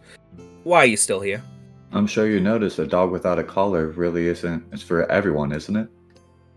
[0.62, 1.42] "Why are you still here?"
[1.90, 4.62] I'm sure you notice a dog without a collar really isn't.
[4.72, 5.88] It's for everyone, isn't it?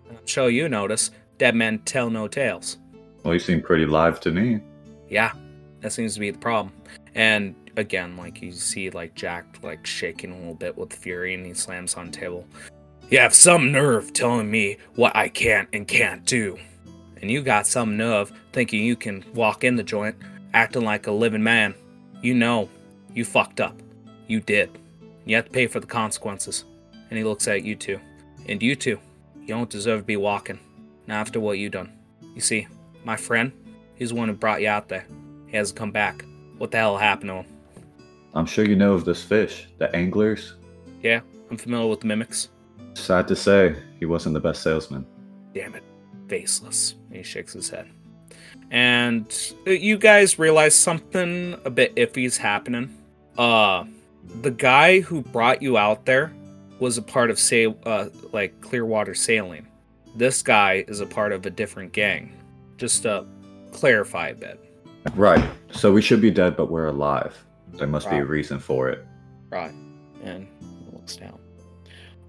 [0.09, 1.11] I'm sure you notice.
[1.37, 2.79] Dead men tell no tales.
[3.23, 4.59] Well, you seem pretty live to me.
[5.07, 5.31] Yeah,
[5.79, 6.73] that seems to be the problem.
[7.15, 11.45] And again, like you see, like Jack like shaking a little bit with fury, and
[11.45, 12.45] he slams on the table.
[13.09, 16.57] You have some nerve telling me what I can't and can't do,
[17.21, 20.17] and you got some nerve thinking you can walk in the joint
[20.53, 21.75] acting like a living man.
[22.21, 22.69] You know,
[23.13, 23.81] you fucked up.
[24.27, 24.77] You did.
[25.25, 26.65] You have to pay for the consequences.
[27.09, 27.99] And he looks at you two,
[28.47, 28.99] and you two,
[29.41, 30.59] you don't deserve to be walking.
[31.07, 31.91] Not after what you done.
[32.35, 32.67] You see,
[33.03, 33.51] my friend,
[33.95, 35.07] he's the one who brought you out there.
[35.47, 36.23] He hasn't come back.
[36.59, 37.45] What the hell happened to him?
[38.35, 40.55] I'm sure you know of this fish, the anglers.
[41.01, 42.49] Yeah, I'm familiar with the mimics.
[42.93, 45.05] Sad to say, he wasn't the best salesman.
[45.53, 45.83] Damn it.
[46.27, 46.95] Faceless.
[47.07, 47.89] And he shakes his head.
[48.71, 49.25] And
[49.65, 52.95] uh, you guys realize something a bit iffy is happening.
[53.37, 53.85] Uh,
[54.41, 56.31] the guy who brought you out there
[56.79, 59.67] was a part of say uh like Clearwater Sailing.
[60.15, 62.31] This guy is a part of a different gang.
[62.77, 63.25] Just to
[63.71, 64.59] clarify a bit.
[65.15, 65.43] Right.
[65.71, 67.37] So we should be dead, but we're alive.
[67.73, 69.05] There must be a reason for it.
[69.49, 69.73] Right.
[70.23, 71.39] And he looks down.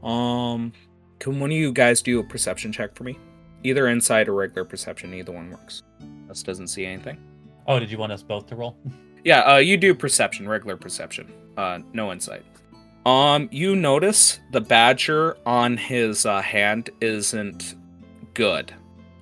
[0.02, 0.72] Um,
[1.18, 3.18] can one of you guys do a perception check for me?
[3.62, 5.82] Either insight or regular perception, either one works.
[6.30, 7.18] Us doesn't see anything.
[7.66, 8.76] Oh, did you want us both to roll?
[9.22, 11.30] Yeah, uh, you do perception, regular perception.
[11.54, 12.42] Uh, no insight.
[13.04, 17.74] Um, you notice the badger on his uh, hand isn't
[18.32, 18.72] good.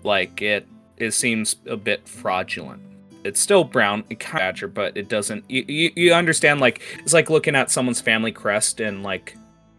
[0.04, 2.80] Like it, it seems a bit fraudulent.
[3.24, 5.50] It's still brown, it kind of badger, but it doesn't.
[5.50, 6.61] You, you, you understand?
[6.61, 9.36] Like it's like looking at someone's family crest and like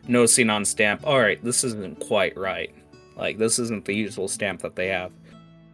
[0.07, 1.07] noticing on stamp.
[1.07, 2.73] All right, this isn't quite right.
[3.15, 5.11] Like this isn't the usual stamp that they have.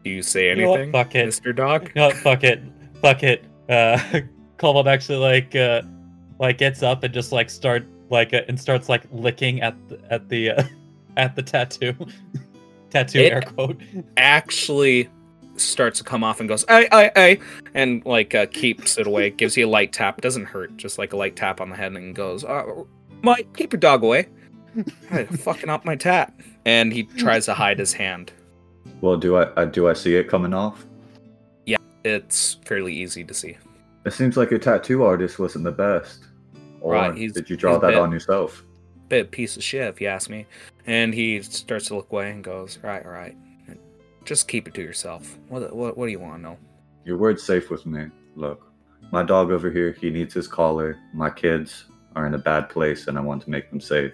[0.06, 1.28] Do you say You know anything, Fuck it.
[1.28, 1.53] Mr.
[1.56, 1.91] Dog?
[1.95, 2.62] No, fuck it.
[3.01, 3.43] Fuck it.
[3.68, 3.97] Uh,
[4.58, 5.82] Cobalt actually like uh,
[6.39, 9.99] like gets up and just like start like uh, and starts like licking at the,
[10.12, 10.64] at the uh,
[11.18, 11.93] at the tattoo.
[12.91, 13.82] tattoo It- air quote.
[14.16, 15.10] actually
[15.58, 17.39] starts to come off and goes, I, I, I,
[17.74, 20.22] and like uh, keeps it away, gives you a light tap.
[20.22, 22.64] Doesn't hurt, just like a light tap on the head, and goes, uh,
[23.24, 24.28] Mike, keep your dog away.
[25.38, 26.34] Fucking up my tat.
[26.66, 28.34] And he tries to hide his hand.
[29.02, 30.86] Well, do I, I do I see it coming off?
[31.66, 33.58] Yeah, it's fairly easy to see.
[34.06, 36.26] It seems like your tattoo artist wasn't the best.
[36.82, 38.64] Or Right, did you draw that bit- on yourself?
[39.10, 40.48] Bit piece of shit, if you ask me.
[40.88, 43.36] And he starts to look away and goes, Right, right.
[44.24, 45.38] Just keep it to yourself.
[45.50, 46.58] What, what, what do you want to know?
[47.04, 48.08] Your word's safe with me.
[48.36, 48.66] Look,
[49.12, 50.98] my dog over here, he needs his collar.
[51.14, 54.14] My kids are in a bad place, and I want to make them safe.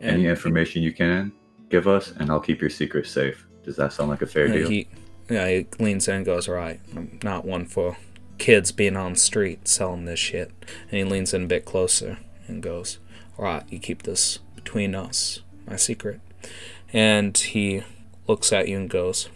[0.00, 1.30] Any And information you can
[1.68, 3.46] give us, and I'll keep your secret safe.
[3.64, 4.68] Does that sound like a fair deal?
[4.68, 4.88] He,
[5.30, 7.96] yeah, he leans in and goes, Right, I'm not one for
[8.38, 10.50] kids being on the street selling this shit.
[10.90, 12.98] And he leans in a bit closer and goes,
[13.38, 16.20] Right, you keep this between us, my secret.
[16.92, 17.82] And he
[18.26, 19.28] looks at you and goes,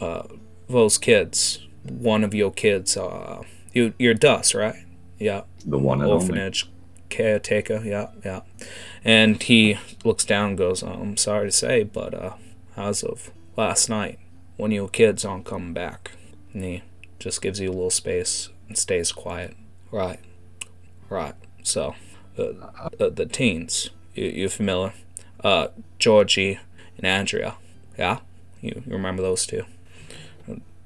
[0.00, 0.24] uh,
[0.68, 3.42] Those kids, one of your kids, uh,
[3.72, 4.76] you, you're Dust, right?
[5.18, 6.22] Yeah the one and only.
[6.22, 6.68] orphanage
[7.08, 7.82] caretaker.
[7.84, 8.40] Yeah, yeah.
[9.04, 12.32] And he looks down and goes, I'm sorry to say, but uh,
[12.76, 14.18] as of last night,
[14.56, 16.12] of your kids aren't coming back.
[16.52, 16.82] And he
[17.18, 19.56] just gives you a little space and stays quiet.
[19.90, 20.20] Right,
[21.08, 21.34] right.
[21.62, 21.94] So,
[22.38, 24.94] uh, the, the teens, you, you familiar?
[25.42, 25.68] Uh,
[25.98, 26.58] Georgie
[26.96, 27.56] and Andrea.
[27.98, 28.20] Yeah,
[28.60, 29.64] you, you remember those two?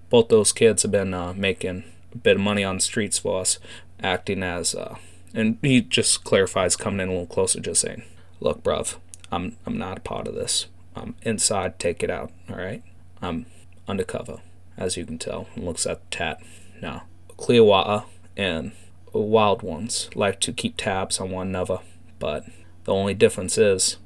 [0.09, 3.41] Both those kids have been uh, making a bit of money on the streets for
[3.41, 3.59] us,
[4.03, 4.97] acting as uh,
[5.34, 8.03] and he just clarifies coming in a little closer just saying
[8.41, 8.97] look bruv
[9.30, 10.66] i'm i'm not a part of this
[10.97, 12.83] i'm inside take it out all right?
[13.23, 13.47] I'm
[13.89, 14.39] undercover
[14.77, 16.43] as you can tell and looks at the tat.
[16.83, 17.05] Now
[17.37, 18.05] clearwater
[18.37, 18.73] and
[19.13, 21.79] wild ones like to keep tabs on one another
[22.19, 22.45] but
[22.85, 23.97] the only difference is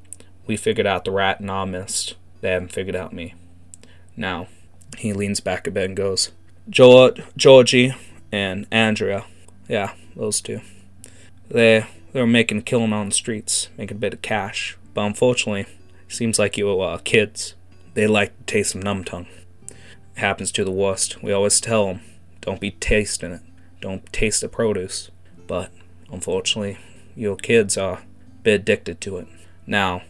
[0.46, 3.34] we figured out the rat in our midst they haven't figured out me.
[4.16, 4.48] Now
[4.98, 6.30] he leans back a bit and goes
[6.68, 7.94] George, georgie
[8.30, 9.24] and andrea
[9.68, 10.60] yeah those two
[11.48, 14.76] they they were making killing on the streets, making a bit of cash.
[14.94, 15.66] But unfortunately,
[16.10, 17.54] seems like you uh, kids,
[17.94, 19.26] they like to taste some numb tongue.
[19.68, 19.76] It
[20.16, 21.22] happens to the worst.
[21.22, 22.00] We always tell them,
[22.40, 23.42] don't be tasting it,
[23.80, 25.10] don't taste the produce.
[25.46, 25.70] But
[26.10, 26.78] unfortunately,
[27.16, 28.02] your kids are a
[28.42, 29.28] bit addicted to it.
[29.66, 30.02] Now,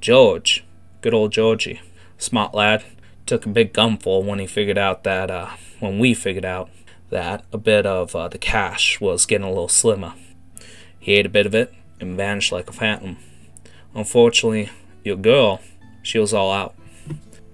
[0.00, 0.64] George,
[1.00, 1.80] good old Georgie,
[2.18, 2.84] smart lad,
[3.26, 6.70] took a big gumful when he figured out that uh, when we figured out
[7.10, 10.14] that a bit of uh, the cash was getting a little slimmer.
[10.98, 13.18] He ate a bit of it and vanished like a phantom.
[13.94, 14.70] Unfortunately,
[15.04, 15.60] your girl,
[16.02, 16.74] she was all out.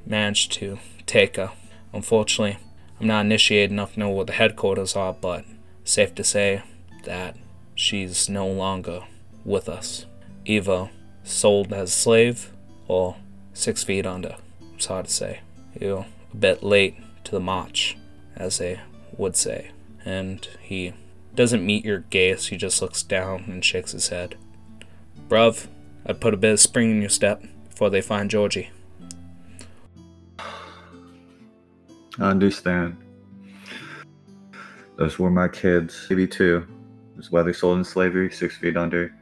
[0.07, 1.51] Managed to take her.
[1.92, 2.59] Unfortunately,
[3.01, 5.44] I'm not initiated enough to know what the headquarters are, but
[5.84, 6.62] safe to say
[7.05, 7.36] that
[7.74, 9.03] she's no longer
[9.44, 10.07] with us.
[10.44, 10.90] Either
[11.22, 12.53] sold as slave
[12.86, 13.16] or
[13.53, 14.36] six feet under.
[14.74, 15.40] It's hard to say.
[15.78, 17.96] You're a bit late to the march,
[18.36, 18.80] as they
[19.16, 19.70] would say.
[20.05, 20.94] And he
[21.34, 24.36] doesn't meet your gaze, he just looks down and shakes his head.
[25.28, 25.68] Bruv,
[26.09, 28.70] I'd put a bit of spring in your step before they find Georgie.
[32.18, 32.96] I understand.
[34.96, 36.66] Those were my kids, maybe two.
[37.14, 39.14] That's why they sold in slavery, six feet under.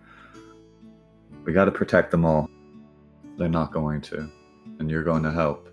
[1.45, 2.49] We gotta protect them all.
[3.37, 4.31] They're not going to.
[4.79, 5.69] And you're going to help.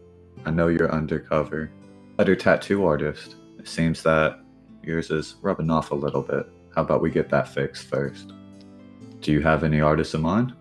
[0.46, 1.72] I know you're undercover.
[2.18, 3.36] Better tattoo artist.
[3.60, 4.40] It seems that
[4.82, 6.48] yours is rubbing off a little bit.
[6.76, 8.34] How about we get that fixed first?
[9.22, 10.54] Do you have any artists in mind?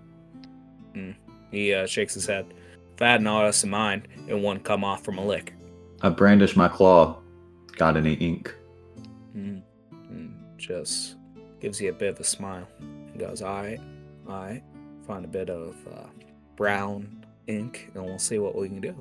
[1.51, 2.47] He uh, shakes his head.
[2.95, 5.55] If I had an artist in mind, it wouldn't come off from a lick.
[6.03, 7.18] I brandish my claw.
[7.76, 8.55] Got any ink?
[9.36, 9.62] Mm.
[9.93, 10.34] Mm.
[10.57, 11.16] Just
[11.61, 12.66] gives you a bit of a smile.
[13.12, 13.80] He goes, Alright,
[14.28, 14.62] alright.
[15.07, 16.07] Find a bit of uh,
[16.57, 18.95] brown ink and we'll see what we can do.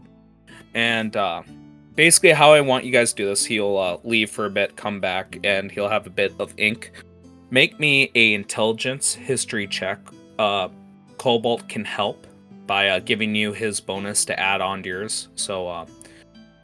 [0.74, 1.44] And uh,
[1.96, 3.46] basically how I want you guys to do this.
[3.46, 6.92] He'll uh, leave for a bit, come back, and he'll have a bit of ink.
[7.50, 10.00] Make me a intelligence history check.
[10.40, 10.70] Uh,
[11.22, 12.26] Cobalt can help
[12.66, 15.30] by uh, giving you his bonus to add on to yours.
[15.36, 15.86] So, uh,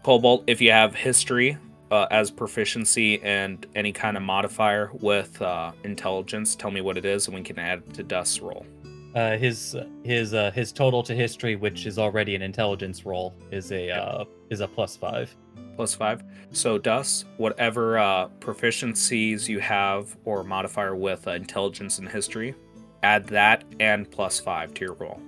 [0.01, 1.59] Cobalt, if you have history
[1.91, 7.05] uh, as proficiency and any kind of modifier with uh, intelligence, tell me what it
[7.05, 8.65] is, and we can add it to Dust's roll.
[9.13, 13.71] Uh, his his uh, his total to history, which is already an intelligence roll, is
[13.71, 15.35] a uh, is a plus five.
[15.75, 16.23] plus five.
[16.51, 22.55] So, Dust, whatever uh, proficiencies you have or modifier with uh, intelligence and history,
[23.03, 25.19] add that and plus five to your roll.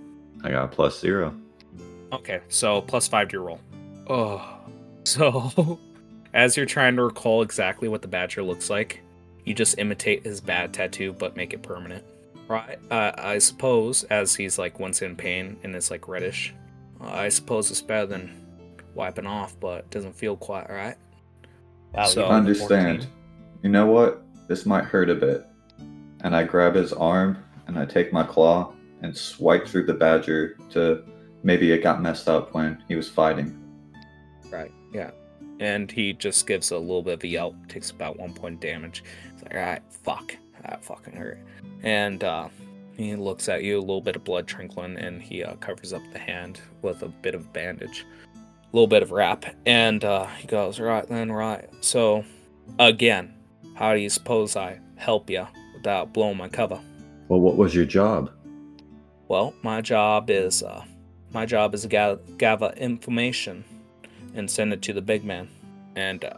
[0.43, 1.35] I got a plus zero.
[2.11, 3.59] Okay, so plus five to your roll.
[4.07, 4.57] Oh,
[5.03, 5.79] so
[6.33, 9.01] as you're trying to recall exactly what the badger looks like,
[9.45, 12.03] you just imitate his bad tattoo but make it permanent.
[12.47, 12.79] Right?
[12.89, 16.53] Uh, I suppose, as he's like once in pain and it's like reddish,
[16.99, 18.45] uh, I suppose it's better than
[18.95, 20.95] wiping off, but it doesn't feel quite right.
[21.93, 22.97] Wow, So- you rolled a Understand.
[23.03, 23.07] 14.
[23.61, 24.23] You know what?
[24.47, 25.45] This might hurt a bit.
[26.21, 27.37] And I grab his arm
[27.69, 31.03] and I take my claw and swipe through the badger to
[31.43, 33.55] maybe it got messed up when he was fighting.
[34.49, 34.71] Right.
[34.91, 35.11] Yeah.
[35.59, 39.03] And he just gives a little bit of a yelp, takes about one point damage.
[39.33, 40.35] It's like, alright, fuck.
[40.63, 41.39] That fucking hurt.
[41.83, 42.49] And uh,
[42.97, 46.01] he looks at you, a little bit of blood trickling, and he uh, covers up
[46.11, 48.05] the hand with a bit of bandage,
[48.35, 49.45] a little bit of wrap.
[49.65, 51.69] And uh, he goes, right then, right.
[51.81, 52.25] So,
[52.79, 53.33] again,
[53.75, 56.81] how do you suppose I help you without blowing my cover?
[57.29, 58.31] Well, what was your job?
[59.27, 60.83] Well, my job is uh,
[61.31, 63.63] my job is to gather, gather information
[64.33, 65.47] and send it to the big man.
[65.95, 66.37] And uh,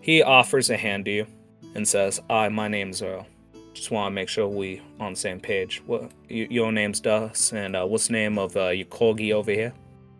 [0.00, 1.26] he offers a hand to you
[1.74, 3.26] and says, "Hi, my name's Earl.
[3.74, 5.82] Just want to make sure we on the same page.
[5.86, 9.50] What y- your name's Dust, and uh, what's the name of uh, your corgi over
[9.50, 9.74] here?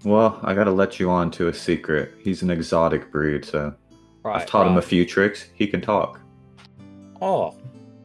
[0.04, 2.12] Well, I gotta let you on to a secret.
[2.22, 3.74] He's an exotic breed, so
[4.22, 5.48] Right, I've taught him a few tricks.
[5.54, 6.20] He can talk.
[7.20, 7.56] Oh,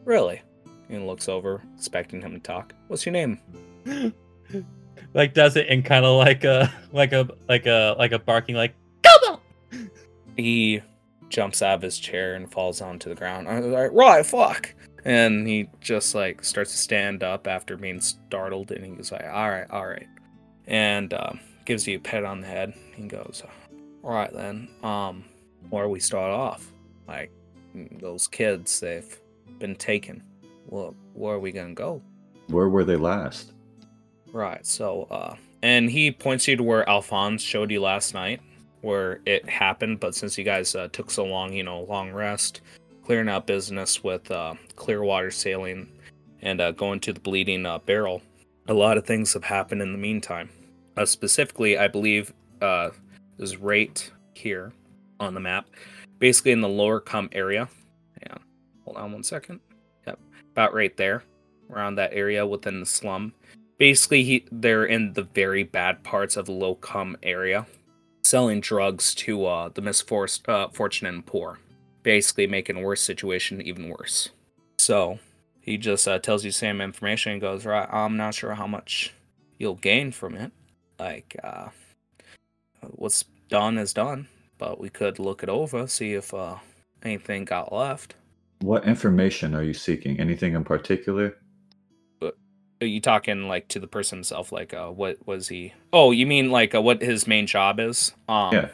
[0.04, 0.40] really?
[0.88, 2.72] And looks over, expecting him to talk.
[2.86, 3.38] What's your name?
[5.14, 8.54] like does it in kind of like a like a like a like a barking
[8.54, 9.40] like Cobalt!
[10.36, 10.80] he
[11.28, 13.48] jumps out of his chair and falls onto the ground.
[13.48, 14.74] I was like, right, fuck.
[15.04, 19.24] And he just like starts to stand up after being startled, and he goes like,
[19.24, 20.08] all right, all right,
[20.66, 22.74] and um, gives you a pat on the head.
[22.94, 23.42] He goes,
[24.02, 25.24] all right then, um,
[25.70, 26.72] where we start off?
[27.06, 27.30] Like
[27.74, 29.18] those kids, they've
[29.58, 30.22] been taken.
[30.68, 32.02] Well, where are we gonna go?
[32.48, 33.52] Where were they last?
[34.32, 34.64] Right.
[34.66, 38.40] So, uh, and he points you to where Alphonse showed you last night,
[38.82, 40.00] where it happened.
[40.00, 42.60] But since you guys uh, took so long, you know, long rest,
[43.02, 45.88] clearing out business with uh, Clearwater sailing,
[46.42, 48.22] and uh, going to the Bleeding uh, Barrel,
[48.68, 50.50] a lot of things have happened in the meantime.
[50.96, 52.90] Uh, specifically, I believe uh,
[53.38, 54.72] is right here
[55.18, 55.68] on the map,
[56.18, 57.68] basically in the lower cum area.
[58.30, 58.40] On,
[58.84, 59.60] hold on one second.
[60.58, 61.22] About right there,
[61.70, 63.32] around that area within the slum.
[63.78, 67.64] Basically he, they're in the very bad parts of the low cum area
[68.24, 71.60] selling drugs to uh, the misfortunate uh, fortunate and poor.
[72.02, 74.30] Basically making a worse situation even worse.
[74.78, 75.20] So
[75.60, 79.14] he just uh, tells you same information and goes right i'm not sure how much
[79.60, 80.50] you'll gain from it.
[80.98, 81.68] Like uh,
[82.80, 84.26] what's done is done
[84.58, 86.56] but we could look it over see if uh,
[87.04, 88.16] anything got left
[88.60, 90.18] What information are you seeking?
[90.18, 91.36] Anything in particular?
[92.80, 96.26] Are you talking like to the person himself like uh what was he oh you
[96.26, 98.68] mean like uh, what his main job is um yeah.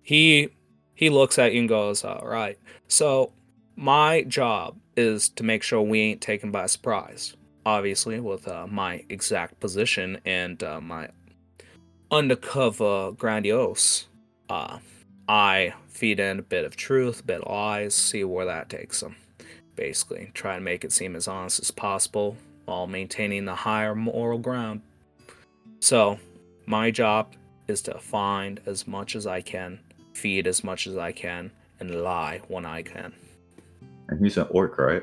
[0.00, 0.50] he
[0.94, 2.56] he looks at you and goes all right
[2.86, 3.32] so
[3.74, 7.34] my job is to make sure we ain't taken by surprise
[7.66, 11.08] obviously with uh, my exact position and uh, my
[12.12, 14.06] undercover grandiose
[14.50, 14.78] uh
[15.28, 19.00] i feed in a bit of truth a bit of lies see where that takes
[19.00, 19.16] them
[19.76, 24.38] basically try to make it seem as honest as possible while maintaining the higher moral
[24.38, 24.80] ground
[25.80, 26.18] so
[26.66, 27.34] my job
[27.68, 29.78] is to find as much as i can
[30.14, 31.50] feed as much as i can
[31.80, 33.12] and lie when i can
[34.08, 35.02] And he's an orc, right?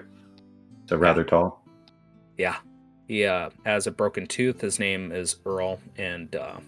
[0.88, 1.64] So rather tall.
[2.38, 2.58] Yeah.
[3.08, 4.62] He uh, has a broken tooth.
[4.62, 5.80] His name is Earl.
[5.98, 6.60] And uh,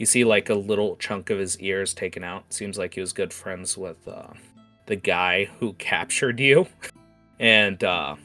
[0.00, 2.50] you see like a little chunk of his ears taken out.
[2.54, 4.28] Seems like he was good friends with uh,
[4.86, 6.66] the guy who captured you.
[7.38, 8.16] And uh,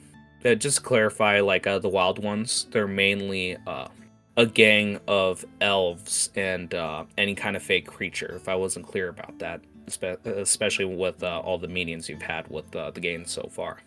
[0.44, 3.88] uh, just clarify, like uh, the Wild Ones, they're mainly uh,
[4.36, 9.08] a gang of elves and uh, any kind of fake creature, if I wasn't clear
[9.08, 9.62] about that.
[9.88, 13.78] espe- Especially with uh, all the meetings you've had with uh, the game so far.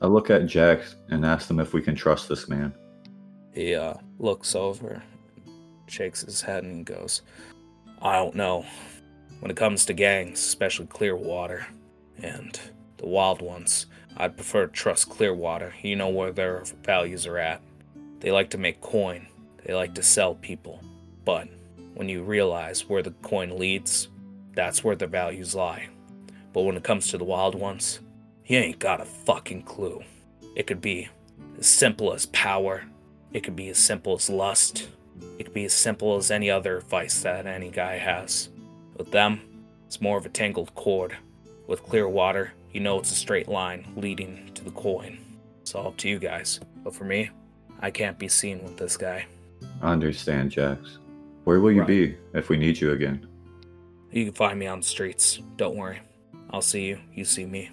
[0.00, 2.72] I look at Jack and ask him if we can trust this man.
[3.52, 5.02] He uh, looks over,
[5.90, 7.22] shakes his head, and goes,
[8.00, 8.64] I don't know.
[9.40, 11.66] when it comes to gangs, especially Clearwater
[12.22, 12.58] and
[12.96, 13.86] the wild ones,
[14.16, 15.74] I'd prefer to trust Clearwater.
[15.82, 17.60] You know where their values are at.
[18.20, 19.26] They like to make coin,
[19.64, 20.82] they like to sell people.
[21.24, 21.48] But
[21.94, 24.08] when you realize where the coin leads,
[24.54, 25.88] that's where their values lie.
[26.52, 28.00] But when it comes to the wild ones,
[28.46, 30.02] you ain't got a fucking clue.
[30.56, 31.08] It could be
[31.58, 32.84] as simple as power,
[33.32, 34.88] it could be as simple as lust,
[35.38, 38.48] it could be as simple as any other vice that any guy has.
[38.96, 39.40] With them,
[39.86, 41.16] it's more of a tangled cord.
[41.66, 45.18] With clear water, you know it's a straight line leading to the coin.
[45.60, 46.60] It's all up to you guys.
[46.82, 47.30] But for me,
[47.80, 49.26] I can't be seen with this guy.
[49.82, 50.98] I understand, Jax.
[51.44, 51.88] Where will you Right.
[51.88, 53.26] be if we need you again?
[54.10, 55.40] You can find me on the streets.
[55.56, 56.00] Don't worry.
[56.50, 56.98] I'll see you.
[57.14, 57.70] You see me.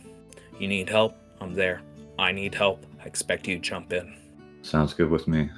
[0.59, 1.15] You need help?
[1.41, 1.81] I'm there.
[2.19, 2.85] I need help.
[3.01, 4.15] I expect you to jump in.
[4.61, 5.49] Sounds good with me.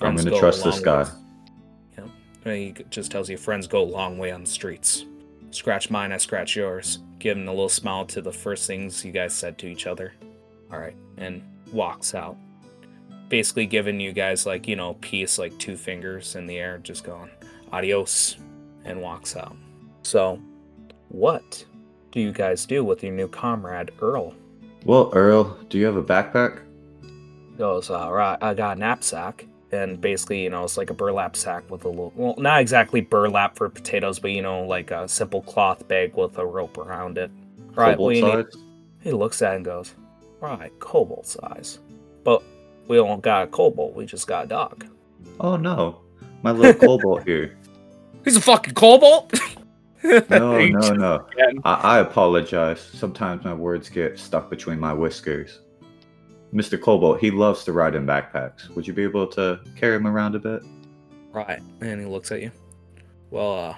[0.00, 1.02] I'm gonna trust this guy.
[1.04, 1.08] way.
[1.98, 2.08] Yep.
[2.44, 5.04] And He just tells you friends go a long way on the streets.
[5.50, 7.00] Scratch mine, I scratch yours.
[7.18, 10.14] Give him a little smile to the first things you guys said to each other.
[10.72, 10.96] Alright.
[11.18, 11.42] And
[11.72, 12.36] walks out.
[13.28, 17.04] Basically giving you guys like, you know, peace, like two fingers in the air, just
[17.04, 17.30] going,
[17.72, 18.38] adios,
[18.84, 19.56] and walks out.
[20.02, 20.40] So,
[21.08, 21.64] what
[22.10, 24.34] do you guys do with your new comrade, Earl?
[24.84, 26.60] Well, Earl, do you have a backpack?
[27.56, 29.44] goes, all right, I got a knapsack.
[29.72, 33.00] And basically, you know, it's like a burlap sack with a little, well, not exactly
[33.00, 37.18] burlap for potatoes, but, you know, like a simple cloth bag with a rope around
[37.18, 37.30] it.
[37.74, 38.20] Right, Cobalt what need?
[38.20, 38.62] size?
[39.00, 39.94] He looks at it and goes,
[40.40, 41.78] right, cobalt size.
[42.24, 42.42] But
[42.88, 44.86] we don't got a cobalt, we just got a dog.
[45.38, 46.00] Oh no,
[46.42, 47.56] my little cobalt here.
[48.24, 49.32] He's a fucking cobalt?
[50.02, 51.26] No, no, no.
[51.64, 52.80] I, I apologize.
[52.80, 55.60] Sometimes my words get stuck between my whiskers.
[56.54, 56.80] Mr.
[56.80, 58.68] Cobalt, he loves to ride in backpacks.
[58.70, 60.62] Would you be able to carry him around a bit?
[61.32, 61.60] Right.
[61.80, 62.50] And he looks at you.
[63.30, 63.76] Well, uh,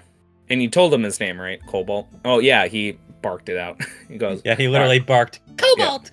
[0.49, 1.61] and you told him his name, right?
[1.67, 2.09] Cobalt?
[2.25, 3.81] Oh, yeah, he barked it out.
[4.09, 6.11] he goes, Yeah, he literally barked, Cobalt!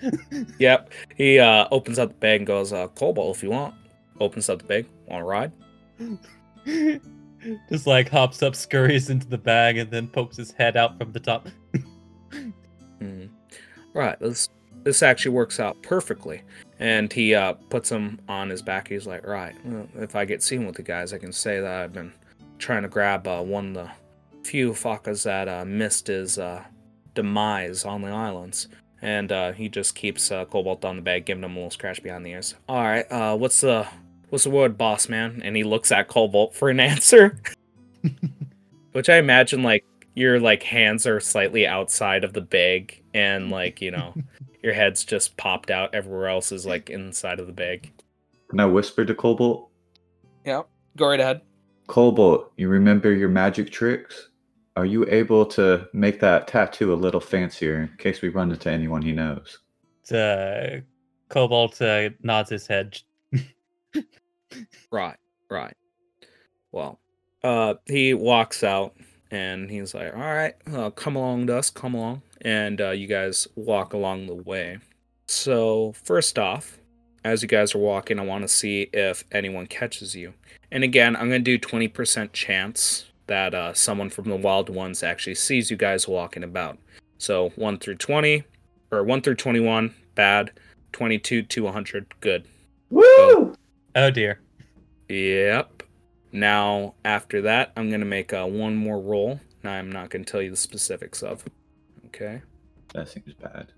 [0.58, 0.92] Yep.
[1.16, 3.74] He uh, opens up the bag and goes, uh, Cobalt, if you want.
[4.20, 4.86] Opens up the bag.
[5.06, 5.52] Want to ride?
[7.70, 11.12] Just like hops up, scurries into the bag, and then pokes his head out from
[11.12, 11.48] the top.
[12.98, 13.26] hmm
[13.94, 14.18] Right.
[14.20, 14.50] This
[14.82, 16.42] this actually works out perfectly.
[16.78, 18.88] And he uh, puts him on his back.
[18.88, 19.54] He's like, right.
[19.64, 22.12] Well, if I get seen with the guys, I can say that I've been
[22.58, 23.90] trying to grab uh, one of the
[24.44, 26.64] few fuckers that uh, missed his uh,
[27.14, 28.68] demise on the islands.
[29.02, 32.02] And uh, he just keeps uh, Cobalt on the bag, giving him a little scratch
[32.02, 32.54] behind the ears.
[32.68, 33.10] All right.
[33.10, 33.86] Uh, what's the
[34.28, 35.40] what's the word, boss man?
[35.42, 37.40] And he looks at Cobalt for an answer.
[38.92, 43.80] Which I imagine like your like hands are slightly outside of the bag and like,
[43.80, 44.14] you know,
[44.62, 45.94] your head's just popped out.
[45.94, 47.92] Everywhere else is like inside of the bag.
[48.48, 49.68] Can I whisper to Cobalt?
[50.44, 50.62] yeah
[50.96, 51.42] Go right ahead.
[51.86, 54.28] Cobalt, you remember your magic tricks?
[54.76, 58.70] Are you able to make that tattoo a little fancier in case we run into
[58.70, 59.58] anyone he knows?
[60.10, 60.80] Uh,
[61.28, 63.00] Cobalt uh, nods his head.
[64.90, 65.16] Right,
[65.48, 65.76] right.
[66.72, 66.98] Well,
[67.44, 68.94] uh, he walks out
[69.30, 73.46] and he's like, "All right, uh, come along, Dust, come along." And uh, you guys
[73.54, 74.78] walk along the way.
[75.26, 76.78] So first off,
[77.24, 80.34] as you guys are walking, I want to see if anyone catches you.
[80.72, 85.36] And again, I'm gonna do 20% chance that uh, someone from the Wild Ones actually
[85.36, 86.78] sees you guys walking about.
[87.18, 88.42] So one through 20,
[88.90, 90.52] or one through 21, bad.
[90.92, 92.44] 22 to 100, good.
[92.90, 93.54] Woo!
[93.94, 94.40] Oh dear.
[95.08, 95.84] Yep.
[96.32, 99.40] Now, after that, I'm going to make uh, one more roll.
[99.62, 101.44] Now, I'm not going to tell you the specifics of.
[102.06, 102.42] Okay.
[102.94, 103.72] That seems bad.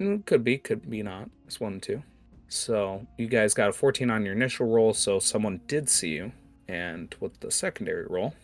[0.00, 1.30] Mm, Could be, could be not.
[1.46, 2.02] It's one and two.
[2.48, 6.32] So, you guys got a 14 on your initial roll, so someone did see you.
[6.68, 8.34] And with the secondary roll.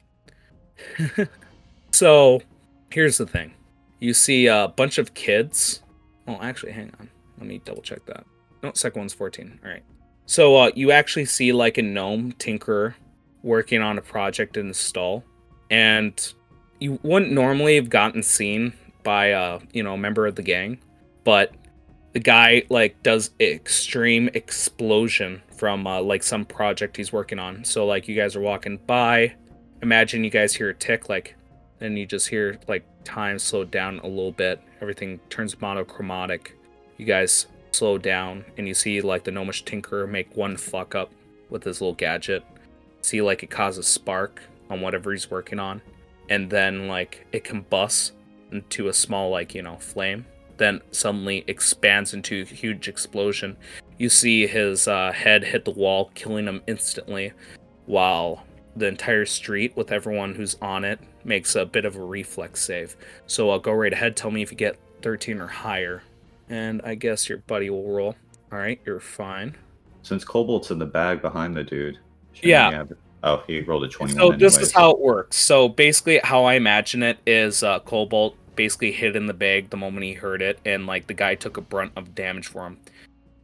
[1.90, 2.40] so,
[2.90, 3.54] here's the thing
[4.00, 5.82] you see a bunch of kids.
[6.26, 7.08] Oh, actually, hang on.
[7.38, 8.24] Let me double check that.
[8.62, 9.60] No, second one's 14.
[9.64, 9.82] All right.
[10.26, 12.94] So uh, you actually see like a gnome tinkerer
[13.42, 15.24] working on a project in the stall,
[15.70, 16.32] and
[16.78, 18.72] you wouldn't normally have gotten seen
[19.02, 20.78] by a you know a member of the gang,
[21.24, 21.52] but
[22.12, 27.64] the guy like does extreme explosion from uh, like some project he's working on.
[27.64, 29.34] So like you guys are walking by,
[29.82, 31.36] imagine you guys hear a tick like,
[31.80, 34.60] and you just hear like time slow down a little bit.
[34.80, 36.56] Everything turns monochromatic.
[36.98, 41.10] You guys slow down and you see like the gnomish tinkerer make one fuck up
[41.48, 42.44] with his little gadget
[43.02, 45.80] see like it causes spark on whatever he's working on
[46.28, 48.12] and then like it combusts
[48.50, 50.24] into a small like you know flame
[50.56, 53.56] then suddenly expands into a huge explosion
[53.98, 57.32] you see his uh, head hit the wall killing him instantly
[57.86, 58.44] while
[58.76, 62.96] the entire street with everyone who's on it makes a bit of a reflex save.
[63.26, 64.16] So I'll go right ahead.
[64.16, 66.02] Tell me if you get 13 or higher.
[66.48, 68.16] And I guess your buddy will roll.
[68.50, 69.56] All right, you're fine.
[70.02, 71.98] Since Cobalt's in the bag behind the dude.
[72.42, 72.84] Yeah.
[73.24, 74.18] Oh, he rolled a 21.
[74.18, 75.36] So this anyway, is how it works.
[75.36, 79.76] So basically, how I imagine it is uh, Cobalt basically hid in the bag the
[79.76, 82.78] moment he heard it, and like the guy took a brunt of damage for him.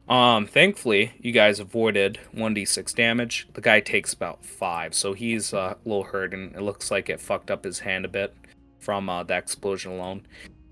[0.09, 3.47] Um, thankfully, you guys avoided 1d6 damage.
[3.53, 7.11] The guy takes about five, so he's uh, a little hurt, and it looks like
[7.11, 8.35] it fucked up his hand a bit
[8.81, 10.23] from uh, the explosion alone.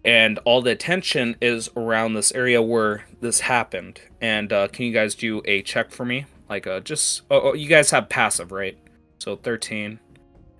[0.04, 4.00] And all the attention is around this area where this happened.
[4.20, 6.26] And uh, can you guys do a check for me?
[6.48, 8.78] Like, uh, just oh, oh, you guys have passive, right?
[9.18, 9.98] So 13.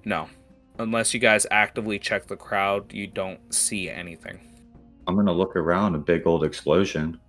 [0.05, 0.29] No.
[0.79, 4.41] Unless you guys actively check the crowd, you don't see anything.
[5.07, 7.21] I'm gonna look around a big old explosion.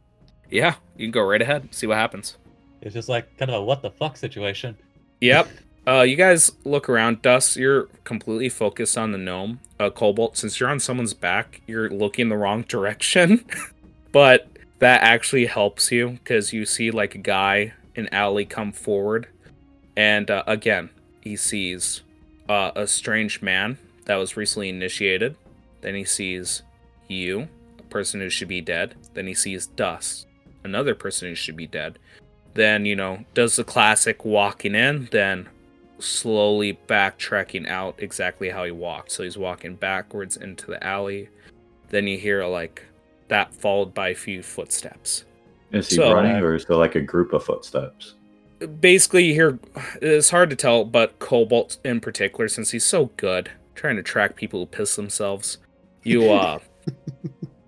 [0.49, 2.37] Yeah, you can go right ahead, see what happens.
[2.81, 4.77] It's just like kind of a what the fuck situation.
[5.21, 5.47] Yep.
[5.87, 7.21] Uh, you guys look around.
[7.21, 9.61] Dust, you're completely focused on the gnome.
[9.79, 13.45] Uh, Cobalt, since you're on someone's back, you're looking the wrong direction.
[14.11, 14.47] but
[14.79, 19.27] that actually helps you because you see like a guy in alley come forward,
[19.97, 20.89] and uh, again,
[21.21, 22.03] he sees
[22.47, 25.35] uh, a strange man that was recently initiated.
[25.81, 26.63] Then he sees
[27.07, 27.47] you,
[27.79, 28.95] a person who should be dead.
[29.13, 30.27] Then he sees Dust,
[30.63, 31.99] another person who should be dead.
[32.53, 35.49] Then, you know, does the classic walking in, then
[35.99, 39.11] slowly backtracking out exactly how he walked.
[39.11, 41.29] So he's walking backwards into the alley.
[41.89, 42.85] Then you hear like
[43.27, 45.25] that followed by a few footsteps.
[45.71, 48.13] Is he So- running or is there like a group of footsteps?
[48.81, 49.59] basically you hear
[50.01, 54.35] it's hard to tell but cobalt in particular since he's so good trying to track
[54.35, 55.59] people who piss themselves
[56.01, 56.57] you uh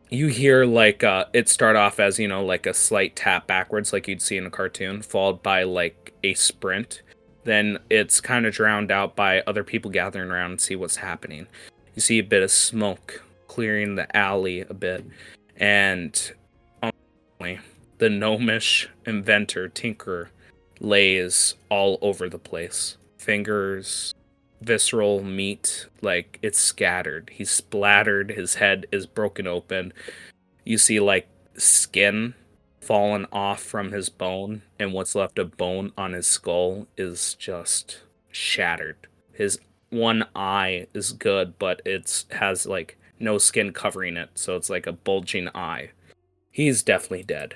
[0.10, 3.93] you hear like uh it start off as you know like a slight tap backwards
[3.93, 7.04] like you'd see in a cartoon followed by like a sprint
[7.43, 11.45] then it's kind of drowned out by other people gathering around and see what's happening
[11.93, 15.06] you see a bit of smoke clearing the alley a bit
[15.58, 16.32] and
[16.82, 16.91] um,
[18.00, 20.32] the gnomish inventor Tinker,
[20.80, 22.97] lays all over the place.
[23.18, 24.14] Fingers,
[24.62, 27.30] visceral meat, like it's scattered.
[27.34, 28.32] He's splattered.
[28.32, 29.93] His head is broken open.
[30.64, 31.28] You see like
[31.58, 32.34] skin
[32.82, 38.00] fallen off from his bone, and what's left of bone on his skull is just
[38.32, 39.08] shattered.
[39.34, 44.70] His one eye is good, but it's has like no skin covering it, so it's
[44.70, 45.91] like a bulging eye.
[46.52, 47.56] He's definitely dead.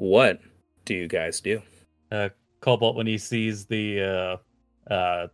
[0.00, 0.40] What
[0.86, 1.60] do you guys do?
[2.62, 4.00] Cobalt when he sees the
[4.90, 5.26] uh uh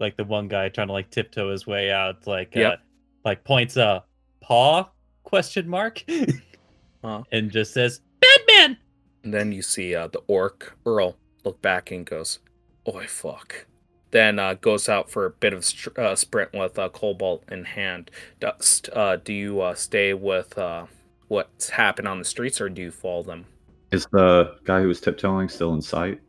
[0.00, 2.76] like the one guy trying to like tiptoe his way out, like uh
[3.26, 4.02] like points a
[4.40, 4.88] paw
[5.24, 6.02] question mark
[7.04, 7.24] Huh.
[7.32, 8.78] and just says bad man.
[9.24, 12.38] And then you see uh, the orc Earl look back and goes,
[12.88, 13.66] "Oi, fuck."
[14.10, 17.64] Then uh, goes out for a bit of str- uh, sprint with uh, Cobalt in
[17.64, 18.10] hand.
[18.40, 20.86] Dust, uh, do you uh, stay with uh,
[21.28, 23.44] what's happened on the streets, or do you follow them?
[23.94, 26.20] Is the guy who was tiptoeing still in sight?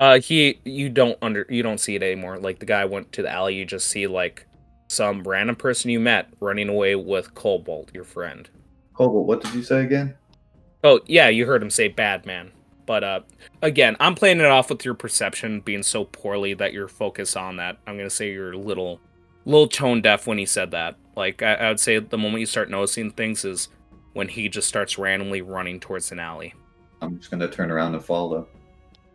[0.00, 2.38] Uh, he, you don't under, you don't see it anymore.
[2.38, 4.46] Like the guy went to the alley, you just see like
[4.88, 8.48] some random person you met running away with Cobalt, your friend.
[8.94, 10.14] Cobalt, what did you say again?
[10.82, 12.50] Oh yeah, you heard him say bad man.
[12.86, 13.20] But uh
[13.60, 17.56] again, I'm playing it off with your perception being so poorly that you're focused on
[17.56, 17.76] that.
[17.86, 19.00] I'm gonna say you're a little
[19.44, 20.96] little tone deaf when he said that.
[21.14, 23.68] Like I, I would say the moment you start noticing things is
[24.14, 26.54] when he just starts randomly running towards an alley.
[27.00, 28.46] I'm just gonna turn around and follow.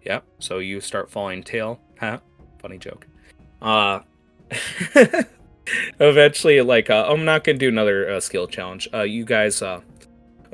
[0.03, 0.23] Yep.
[0.39, 1.79] So you start following tail.
[1.99, 2.19] Huh?
[2.59, 3.07] Funny joke.
[3.61, 3.99] Uh
[5.99, 8.87] eventually like uh, I'm not to do another uh, skill challenge.
[8.93, 9.81] Uh you guys uh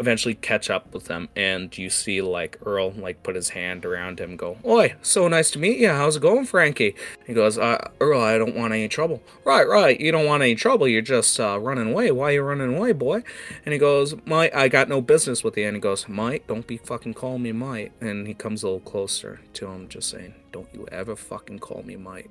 [0.01, 4.19] eventually catch up with them and you see like Earl like put his hand around
[4.19, 5.89] him go, "Oi, so nice to meet you.
[5.89, 6.95] How's it going, Frankie?"
[7.25, 9.99] He goes, uh, "Earl, I don't want any trouble." "Right, right.
[9.99, 10.87] You don't want any trouble.
[10.87, 12.11] You're just uh running away.
[12.11, 13.23] Why you running away, boy?"
[13.63, 16.67] And he goes, "Mike, I got no business with you." And he goes, "Mike, don't
[16.67, 20.33] be fucking calling me Mike." And he comes a little closer to him, just saying,
[20.51, 22.29] "Don't you ever fucking call me Mike."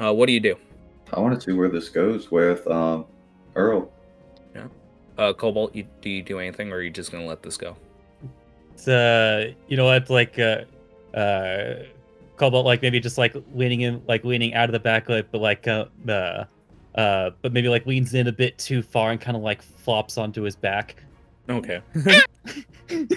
[0.00, 0.56] Uh, what do you do?
[1.12, 3.06] I want to see where this goes with um,
[3.54, 3.90] Earl.
[5.18, 7.76] Uh, Cobalt, you, do you do anything, or are you just gonna let this go?
[8.72, 10.62] It's uh you know what like uh
[11.12, 11.82] uh
[12.36, 15.66] Cobalt like maybe just like leaning in like leaning out of the backlit but like
[15.66, 16.44] uh uh
[16.94, 20.16] uh but maybe like leans in a bit too far and kind of like flops
[20.16, 21.02] onto his back.
[21.48, 21.82] Okay.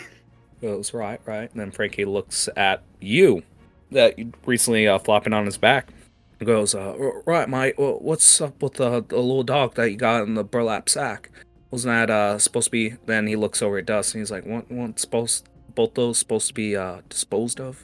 [0.62, 1.52] Goes right, right.
[1.52, 3.44] And then Frankie looks at you,
[3.92, 4.16] that
[4.46, 5.92] recently uh, flopping on his back.
[6.40, 6.96] He goes, uh,
[7.26, 7.76] right, mate.
[7.78, 11.30] What's up with the, the little dog that you got in the burlap sack?
[11.72, 12.96] Wasn't that uh, supposed to be?
[13.06, 14.70] Then he looks over at Dust and he's like, "What?
[14.70, 15.00] What?
[15.00, 15.48] Supposed?
[15.74, 17.82] Both those supposed to be uh, disposed of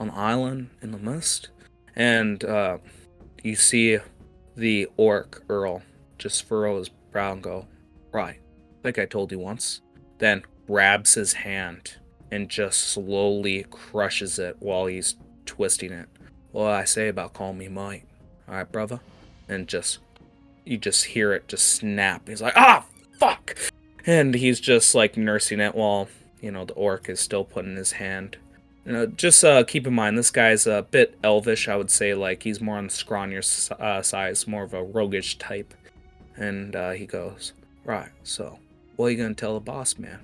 [0.00, 1.50] on the island in the mist?"
[1.94, 2.78] And uh,
[3.42, 3.98] you see
[4.56, 5.82] the orc Earl
[6.18, 7.66] just furrow his brow and go,
[8.12, 8.40] Right,
[8.82, 9.82] like I told you once.
[10.18, 11.96] Then grabs his hand
[12.30, 16.08] and just slowly crushes it while he's twisting it.
[16.52, 18.06] What I say about calling me Mike?
[18.48, 19.00] Alright, brother?
[19.48, 19.98] And just,
[20.64, 22.28] you just hear it just snap.
[22.28, 22.84] He's like, ah,
[23.18, 23.56] fuck!
[24.06, 26.08] And he's just like nursing it while,
[26.40, 28.36] you know, the orc is still putting his hand.
[28.84, 32.14] You know, just uh, keep in mind, this guy's a bit elvish, I would say.
[32.14, 35.74] Like, he's more on the scrawnier uh, size, more of a roguish type.
[36.36, 37.52] And uh, he goes,
[37.84, 38.60] Right, so,
[38.94, 40.20] what are you going to tell the boss man?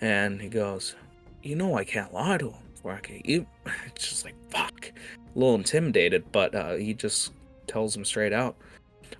[0.00, 0.94] And he goes,
[1.42, 2.62] You know I can't lie to him.
[2.82, 3.20] Rocky.
[3.26, 3.46] You,
[3.86, 4.86] it's just like, fuck.
[4.86, 7.32] A little intimidated, but uh, he just
[7.66, 8.56] tells him straight out,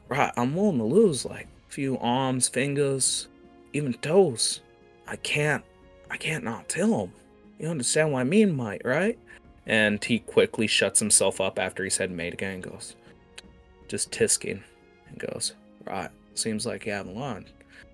[0.08, 3.28] Right, I'm willing to lose like few arms, fingers,
[3.72, 4.60] even toes.
[5.06, 5.64] I can't,
[6.10, 7.12] I can't not tell him.
[7.58, 9.18] You understand what I mean, Mike, right?
[9.66, 12.96] And he quickly shuts himself up after he said mate again and goes,
[13.88, 14.62] just tisking,
[15.08, 15.54] and goes,
[15.86, 17.50] Right, seems like you haven't learned.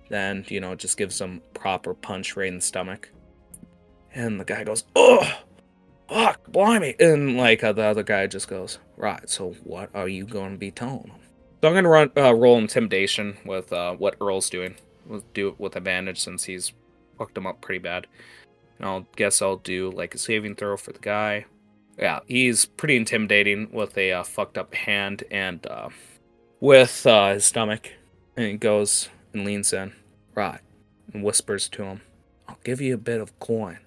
[0.09, 3.09] Then, you know, just gives him proper punch right in the stomach.
[4.13, 5.25] And the guy goes, Oh,
[6.09, 6.95] fuck, blimey.
[6.99, 10.71] And like the other guy just goes, Right, so what are you going to be
[10.71, 11.18] telling him?
[11.61, 14.75] So I'm to run uh, roll intimidation with uh, what Earl's doing.
[15.05, 16.71] We'll do it with advantage since he's
[17.17, 18.07] fucked him up pretty bad.
[18.77, 21.45] And I'll guess I'll do like a saving throw for the guy.
[21.97, 25.89] Yeah, he's pretty intimidating with a uh, fucked up hand and uh,
[26.61, 27.91] with uh, his stomach.
[28.37, 29.91] And he goes and leans in.
[30.35, 30.61] Right.
[31.11, 32.01] And whispers to him,
[32.47, 33.79] I'll give you a bit of coin.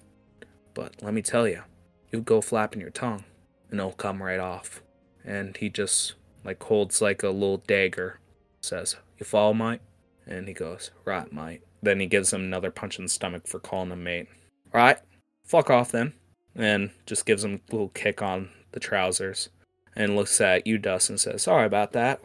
[0.75, 1.63] But let me tell you,
[2.11, 3.23] you go flapping your tongue
[3.71, 4.83] and it'll come right off.
[5.25, 6.13] And he just
[6.43, 8.19] like holds like a little dagger,
[8.61, 9.81] says, You follow, mate?
[10.25, 11.61] And he goes, Right, mate.
[11.81, 14.27] Then he gives him another punch in the stomach for calling him mate.
[14.71, 14.97] Right,
[15.45, 16.13] fuck off then.
[16.55, 19.49] And just gives him a little kick on the trousers
[19.95, 22.21] and looks at you, Dust, and says, Sorry about that.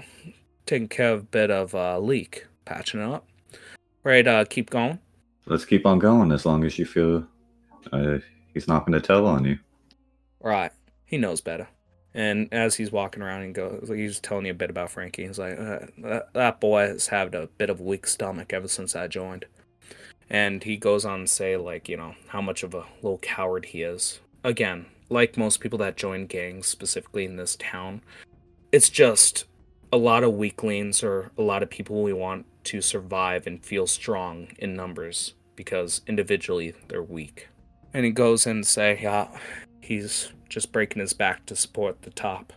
[0.66, 3.26] Taking care of a bit of uh, leak, patching it up.
[4.04, 4.98] Right, uh, keep going.
[5.46, 7.26] Let's keep on going as long as you feel
[7.92, 8.18] uh,
[8.52, 9.58] he's not going to tell on you.
[10.40, 10.72] Right.
[11.04, 11.68] He knows better.
[12.18, 15.24] And as he's walking around and goes, he's telling you a bit about Frankie.
[15.24, 18.66] He's like, uh, that, that boy has had a bit of a weak stomach ever
[18.66, 19.44] since I joined.
[20.28, 23.66] And he goes on to say, like, you know, how much of a little coward
[23.66, 24.18] he is.
[24.42, 28.02] Again, like most people that join gangs, specifically in this town,
[28.72, 29.44] it's just
[29.92, 33.86] a lot of weaklings or a lot of people we want to survive and feel
[33.86, 37.46] strong in numbers because individually they're weak.
[37.94, 39.28] And he goes in and say, yeah,
[39.80, 42.52] he's just breaking his back to support the top.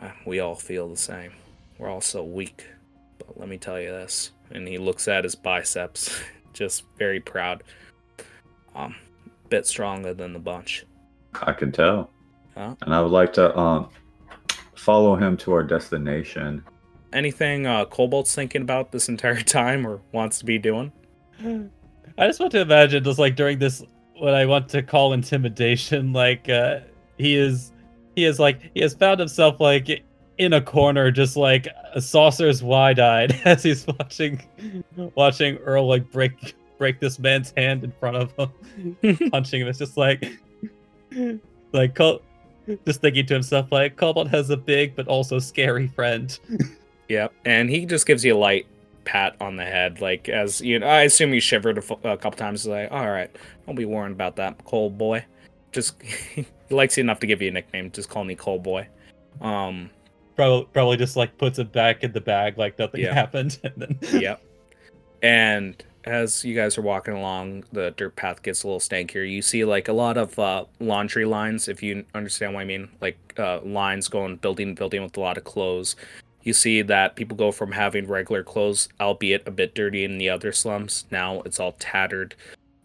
[0.00, 1.32] Uh, we all feel the same.
[1.78, 2.66] We're all so weak.
[3.18, 4.32] But let me tell you this.
[4.50, 6.14] And he looks at his biceps,
[6.52, 7.62] just very proud.
[8.74, 8.94] Um,
[9.48, 10.84] bit stronger than the bunch.
[11.42, 12.10] I can tell.
[12.54, 12.74] Huh?
[12.82, 13.88] And I would like to um,
[14.74, 16.64] follow him to our destination.
[17.12, 20.92] Anything uh, Cobalt's thinking about this entire time or wants to be doing?
[22.18, 23.82] I just want to imagine just like during this
[24.18, 26.80] what I want to call intimidation, like uh
[27.20, 27.72] he is
[28.16, 30.02] he is like he has found himself like
[30.38, 34.42] in a corner just like a saucer's wide-eyed as he's watching
[35.14, 38.32] watching Earl like break break this man's hand in front of
[39.02, 40.38] him punching him it's just like
[41.72, 42.22] like Col-
[42.86, 46.38] just thinking to himself like Cobalt has a big but also scary friend
[47.10, 47.32] Yep.
[47.44, 48.66] And he just gives you a light
[49.04, 50.86] pat on the head, like as you know.
[50.86, 52.64] I assume you shivered a, couple times.
[52.66, 53.34] Like, all right,
[53.66, 55.24] don't be worrying about that, cold boy.
[55.72, 55.96] Just
[56.70, 57.90] he likes you enough to give you a nickname.
[57.90, 58.86] Just call me cold boy.
[59.42, 59.90] Um.
[60.36, 63.12] probably probably just like puts it back in the bag like nothing Yeah.
[63.12, 64.42] happened and then Yep.
[65.22, 69.30] And as you guys are walking along, the dirt path gets a little stankier.
[69.30, 72.88] You see like a lot of uh, laundry lines, if you understand what I mean,
[73.02, 75.96] like uh, lines going building to building with a lot of clothes.
[76.42, 80.30] You see that people go from having regular clothes, albeit a bit dirty in the
[80.30, 81.04] other slums.
[81.10, 82.34] Now it's all tattered,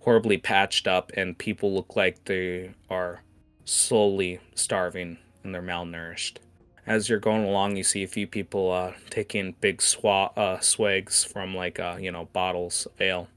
[0.01, 3.21] horribly patched up, and people look like they are
[3.65, 6.37] slowly starving and they're malnourished.
[6.87, 11.23] As you're going along, you see a few people uh, taking big swa- uh, swags
[11.23, 13.27] from like uh, you know bottles of ale,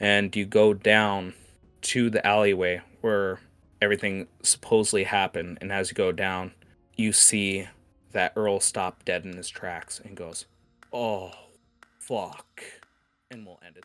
[0.00, 1.34] and you go down
[1.82, 3.40] to the alleyway where
[3.82, 5.58] everything supposedly happened.
[5.60, 6.52] And as you go down,
[6.96, 7.68] you see
[8.12, 10.46] that Earl stop dead in his tracks and goes,
[10.90, 11.32] "Oh,
[11.98, 12.62] fuck,"
[13.30, 13.84] and we'll end it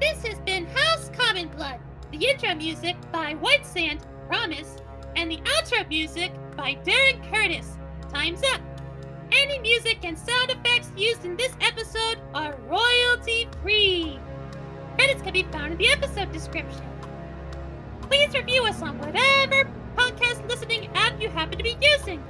[0.00, 1.80] This has been House Common Blood,
[2.12, 4.76] the intro music by White Sand, Promise,
[5.16, 7.76] and the outro music by Darren Curtis.
[8.12, 8.60] Time's up.
[9.32, 14.20] Any music and sound effects used in this episode are royalty free.
[14.94, 16.86] Credits can be found in the episode description.
[18.02, 22.22] Please review us on whatever podcast listening app you happen to be using.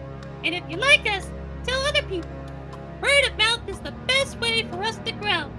[0.42, 1.30] And if you like us,
[1.64, 2.30] tell other people.
[3.02, 5.50] Word of mouth is the best way for us to grow.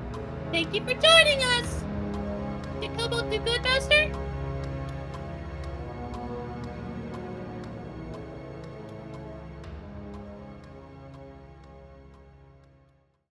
[0.52, 1.84] Thank you for joining us.
[2.81, 4.28] Did Cobalt do good, Master?